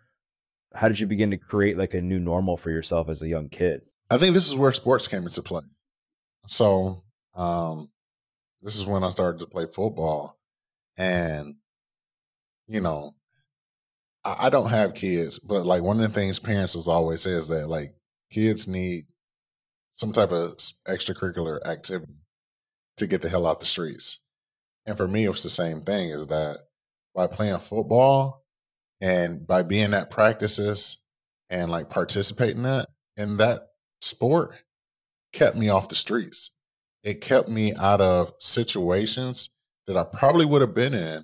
[0.73, 3.49] how did you begin to create like a new normal for yourself as a young
[3.49, 3.81] kid?
[4.09, 5.61] I think this is where sports came into play.
[6.47, 7.03] So
[7.35, 7.89] um
[8.61, 10.37] this is when I started to play football.
[10.97, 11.55] And,
[12.67, 13.13] you know,
[14.25, 17.33] I, I don't have kids, but like one of the things parents has always said
[17.33, 17.93] is that like
[18.31, 19.05] kids need
[19.97, 20.51] some type of
[20.87, 22.13] extracurricular activity
[22.97, 24.21] to get the hell out the streets.
[24.85, 26.59] And for me, it was the same thing is that
[27.15, 28.45] by playing football
[29.01, 30.99] and by being at practices
[31.49, 33.69] and like participating in that in that
[33.99, 34.53] sport
[35.33, 36.51] kept me off the streets.
[37.03, 39.49] It kept me out of situations
[39.87, 41.23] that I probably would have been in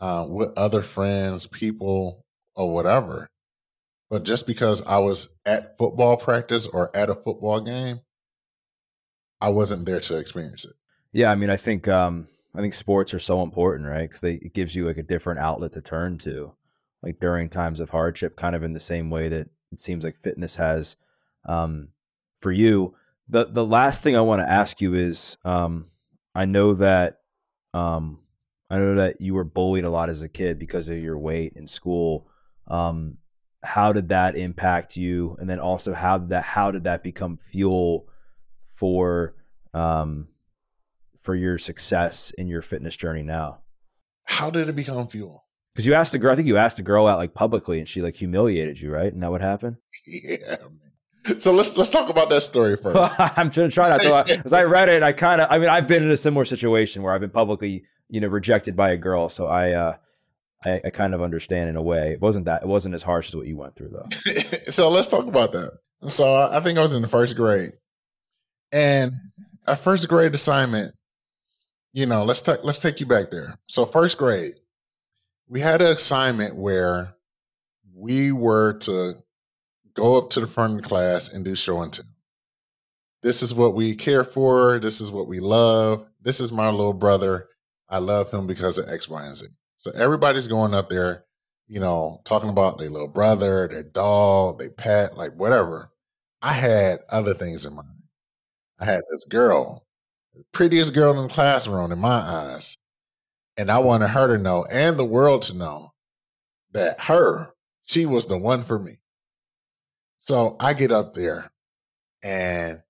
[0.00, 2.24] uh, with other friends, people,
[2.56, 3.28] or whatever.
[4.08, 8.00] But just because I was at football practice or at a football game,
[9.40, 10.74] I wasn't there to experience it.
[11.12, 14.08] Yeah, I mean, I think um, I think sports are so important, right?
[14.08, 16.52] Because it gives you like a different outlet to turn to,
[17.02, 20.18] like during times of hardship, kind of in the same way that it seems like
[20.18, 20.96] fitness has
[21.48, 21.88] um,
[22.40, 22.94] for you.
[23.28, 25.84] The the last thing I want to ask you is, um,
[26.34, 27.18] I know that
[27.74, 28.20] um,
[28.70, 31.54] I know that you were bullied a lot as a kid because of your weight
[31.56, 32.28] in school.
[32.68, 33.18] Um,
[33.62, 35.36] how did that impact you?
[35.40, 38.08] And then also how did that how did that become fuel
[38.74, 39.34] for
[39.74, 40.28] um
[41.22, 43.58] for your success in your fitness journey now?
[44.24, 45.44] How did it become fuel?
[45.74, 47.88] Because you asked a girl i think you asked a girl out like publicly and
[47.88, 49.12] she like humiliated you right?
[49.12, 49.76] And that what happened?
[50.06, 50.56] Yeah
[51.28, 51.40] man.
[51.40, 53.18] so let's let's talk about that story first.
[53.18, 55.68] I'm trying to try not to because i read it i kind of i mean
[55.68, 58.96] i've been in a similar situation where i've been publicly you know rejected by a
[58.96, 59.96] girl so i uh
[60.66, 62.12] I, I, kind of understand in a way.
[62.12, 64.08] It wasn't that it wasn't as harsh as what you went through though.
[64.70, 65.72] so let's talk about that.
[66.08, 67.72] So I think I was in the first grade,
[68.72, 69.12] and
[69.66, 70.94] a first grade assignment.
[71.92, 73.58] You know, let's take let's take you back there.
[73.66, 74.54] So first grade,
[75.48, 77.14] we had an assignment where
[77.94, 79.14] we were to
[79.94, 82.04] go up to the front of the class and do show and tell.
[83.22, 84.78] This is what we care for.
[84.78, 86.06] This is what we love.
[86.20, 87.48] This is my little brother.
[87.88, 89.46] I love him because of X, Y, and Z.
[89.76, 91.24] So everybody's going up there,
[91.68, 95.90] you know, talking about their little brother, their dog, their pet, like whatever.
[96.42, 97.88] I had other things in mind.
[98.78, 99.86] I had this girl,
[100.34, 102.76] the prettiest girl in the classroom in my eyes.
[103.56, 105.92] And I wanted her to know and the world to know
[106.72, 108.98] that her, she was the one for me.
[110.18, 111.50] So I get up there
[112.22, 112.82] and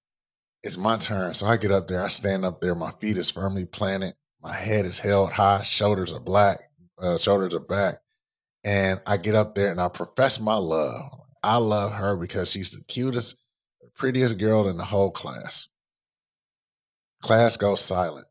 [0.63, 1.35] it's my turn.
[1.35, 4.55] So I get up there, I stand up there, my feet is firmly planted, my
[4.55, 6.63] head is held high, shoulders are black,
[6.99, 8.01] uh, shoulders are back.
[8.65, 11.03] And I get up there and I profess my love.
[11.43, 13.37] I love her because she's the cutest,
[13.95, 15.69] prettiest girl in the whole class.
[17.23, 18.27] Class goes silent.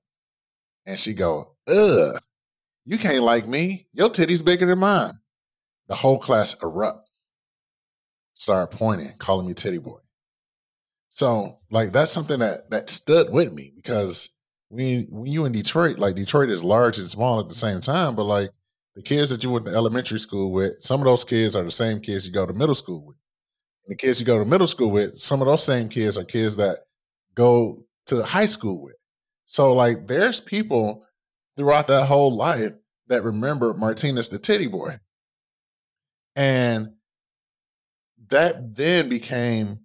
[0.86, 2.20] And she go, ugh,
[2.84, 3.88] you can't like me.
[3.94, 5.20] Your titty's bigger than mine.
[5.88, 7.10] The whole class erupt.
[8.34, 10.00] Start pointing, calling me titty boy.
[11.10, 14.30] So like that's something that that stood with me because
[14.70, 18.16] when when you in Detroit, like Detroit is large and small at the same time,
[18.16, 18.50] but like
[18.96, 21.72] the kids that you went to elementary school with, some of those kids are the
[21.72, 23.18] same kids you go to middle school with.
[23.86, 26.24] And the kids you go to middle school with, some of those same kids are
[26.24, 26.80] kids that
[27.36, 28.96] go to high school with.
[29.46, 31.06] So like there's people
[31.58, 32.74] throughout that whole life
[33.08, 35.00] that remember Martinus the titty boy.
[36.36, 36.94] And
[38.30, 39.80] that then became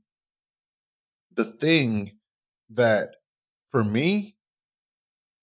[1.34, 2.12] the thing
[2.70, 3.16] that
[3.70, 4.36] for me,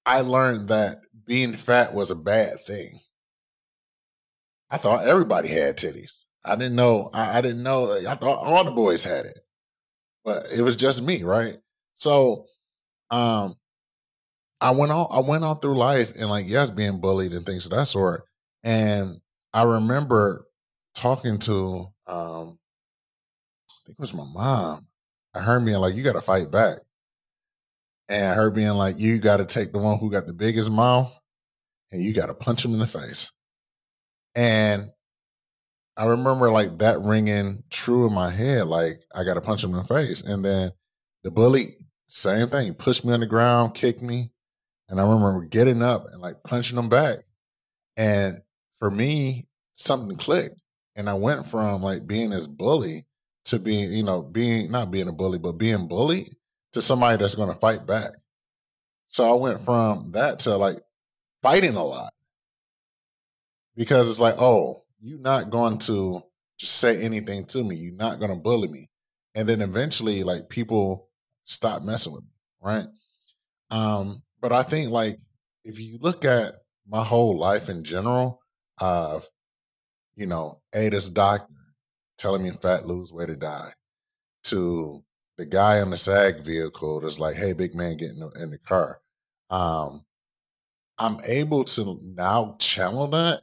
[0.07, 2.99] I learned that being fat was a bad thing.
[4.69, 6.25] I thought everybody had titties.
[6.45, 7.09] I didn't know.
[7.13, 7.93] I, I didn't know.
[7.93, 9.37] I thought all the boys had it,
[10.23, 11.57] but it was just me, right?
[11.95, 12.45] So,
[13.11, 13.55] um,
[14.61, 15.07] I went on.
[15.11, 18.23] I went on through life and like yes, being bullied and things of that sort.
[18.63, 19.19] And
[19.53, 20.45] I remember
[20.95, 22.57] talking to, um,
[23.69, 24.87] I think it was my mom.
[25.33, 26.79] I heard being like, "You got to fight back,"
[28.09, 31.13] and her being like, "You got to take the one who got the biggest mouth,
[31.91, 33.31] and you got to punch him in the face."
[34.35, 34.91] And
[35.97, 39.71] I remember like that ringing true in my head, like I got to punch him
[39.71, 40.21] in the face.
[40.21, 40.71] And then
[41.23, 44.31] the bully, same thing, pushed me on the ground, kicked me.
[44.89, 47.19] And I remember getting up and like punching him back.
[47.97, 48.41] And
[48.75, 50.61] for me, something clicked.
[50.95, 53.07] And I went from like being this bully
[53.45, 56.36] to being, you know, being not being a bully, but being bullied
[56.77, 58.11] to somebody that's going to fight back.
[59.07, 60.79] So I went from that to like
[61.41, 62.13] fighting a lot
[63.75, 66.21] because it's like, oh, you're not going to
[66.57, 67.75] just say anything to me.
[67.75, 68.89] You're not going to bully me.
[69.35, 71.09] And then eventually, like, people
[71.43, 72.29] stop messing with me,
[72.61, 72.85] right?
[73.69, 75.19] Um, but I think, like,
[75.63, 76.55] if you look at
[76.87, 78.41] my whole life in general,
[78.79, 79.25] of, uh,
[80.15, 81.53] you know, A, this doctor
[82.17, 83.73] telling me fat lose weight to die,
[84.45, 85.03] to
[85.37, 88.51] the guy on the SAG vehicle that's like, hey, big man, get in the, in
[88.51, 88.99] the car.
[89.49, 90.03] Um,
[90.97, 93.41] I'm able to now channel that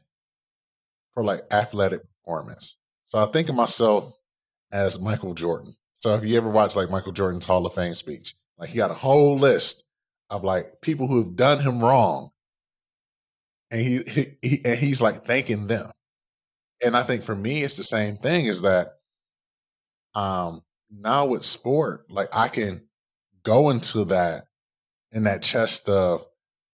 [1.14, 2.76] for like athletic performance.
[3.06, 4.12] So I think of myself
[4.72, 5.74] as Michael Jordan.
[5.94, 8.90] So if you ever watch like Michael Jordan's Hall of Fame speech, like he got
[8.90, 9.84] a whole list
[10.30, 12.30] of like people who have done him wrong,
[13.70, 15.90] and he, he, he and he's like thanking them.
[16.84, 18.46] And I think for me, it's the same thing.
[18.46, 18.94] Is that
[20.14, 20.62] um
[21.00, 22.86] now with sport, like I can
[23.42, 24.46] go into that
[25.12, 26.24] in that chest of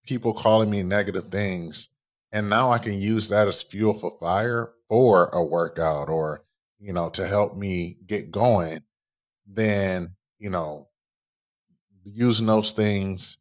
[0.07, 1.89] people calling me negative things
[2.33, 6.45] and now I can use that as fuel for fire for a workout or,
[6.79, 8.83] you know, to help me get going,
[9.47, 10.89] then, you know,
[12.05, 13.39] using those things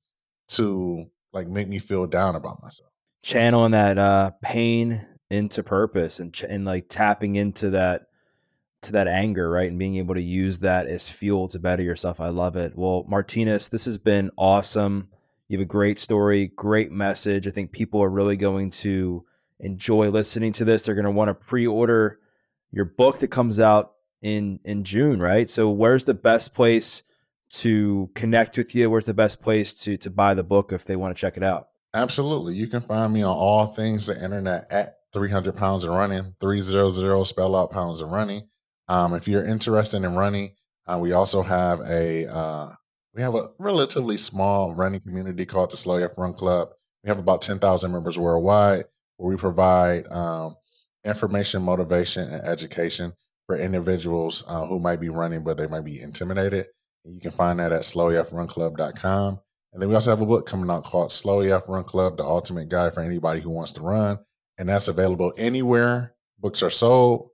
[0.49, 2.91] to like make me feel down about myself.
[3.21, 8.07] Channeling that uh pain into purpose and ch- and like tapping into that
[8.81, 9.69] to that anger, right?
[9.69, 12.19] And being able to use that as fuel to better yourself.
[12.19, 12.73] I love it.
[12.75, 15.09] Well, Martinus, this has been awesome.
[15.47, 17.47] You have a great story, great message.
[17.47, 19.25] I think people are really going to
[19.59, 20.83] enjoy listening to this.
[20.83, 22.19] They're going to want to pre-order
[22.71, 25.49] your book that comes out in in June, right?
[25.49, 27.03] So where's the best place
[27.49, 28.89] to connect with you?
[28.89, 31.43] Where's the best place to to buy the book if they want to check it
[31.43, 31.69] out?
[31.93, 32.55] Absolutely.
[32.55, 37.25] You can find me on all things the internet at 300 pounds and running, 300
[37.25, 38.47] spell out pounds and running.
[38.89, 40.55] Um, if you're interested in running,
[40.87, 42.69] uh, we also have a uh,
[43.13, 46.69] we have a relatively small running community called the Slow AF Run Club.
[47.03, 48.85] We have about 10,000 members worldwide.
[49.17, 50.55] where we provide um,
[51.05, 53.13] information, motivation, and education
[53.45, 56.67] for individuals uh, who might be running, but they might be intimidated.
[57.05, 59.39] You can find that at slowafrunclub.com.
[59.73, 62.23] And then we also have a book coming out called Slow AF Run Club, the
[62.23, 64.19] ultimate guide for anybody who wants to run.
[64.57, 67.29] And that's available anywhere books are sold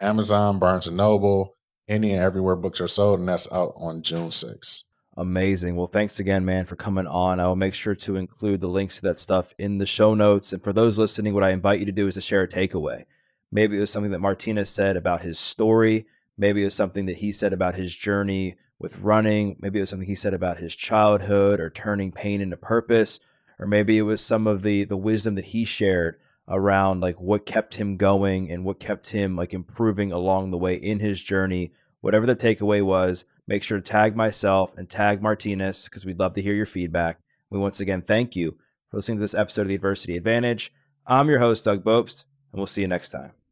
[0.00, 1.56] Amazon, Barnes and Noble,
[1.88, 3.20] any and everywhere books are sold.
[3.20, 4.82] And that's out on June 6th.
[5.16, 5.76] Amazing.
[5.76, 7.38] Well, thanks again, man, for coming on.
[7.38, 10.52] I will make sure to include the links to that stuff in the show notes.
[10.52, 13.04] And for those listening, what I invite you to do is to share a takeaway.
[13.52, 16.06] Maybe it was something that Martinus said about his story.
[16.36, 19.56] Maybe it was something that he said about his journey with running.
[19.60, 23.20] Maybe it was something he said about his childhood or turning pain into purpose.
[23.60, 26.16] Or maybe it was some of the the wisdom that he shared
[26.48, 30.74] around like what kept him going and what kept him like improving along the way
[30.74, 31.72] in his journey.
[32.00, 36.34] Whatever the takeaway was, make sure to tag myself and tag Martinus because we'd love
[36.34, 37.18] to hear your feedback.
[37.50, 38.56] We once again thank you
[38.90, 40.72] for listening to this episode of the Adversity Advantage.
[41.06, 43.43] I'm your host, Doug Bopst, and we'll see you next time.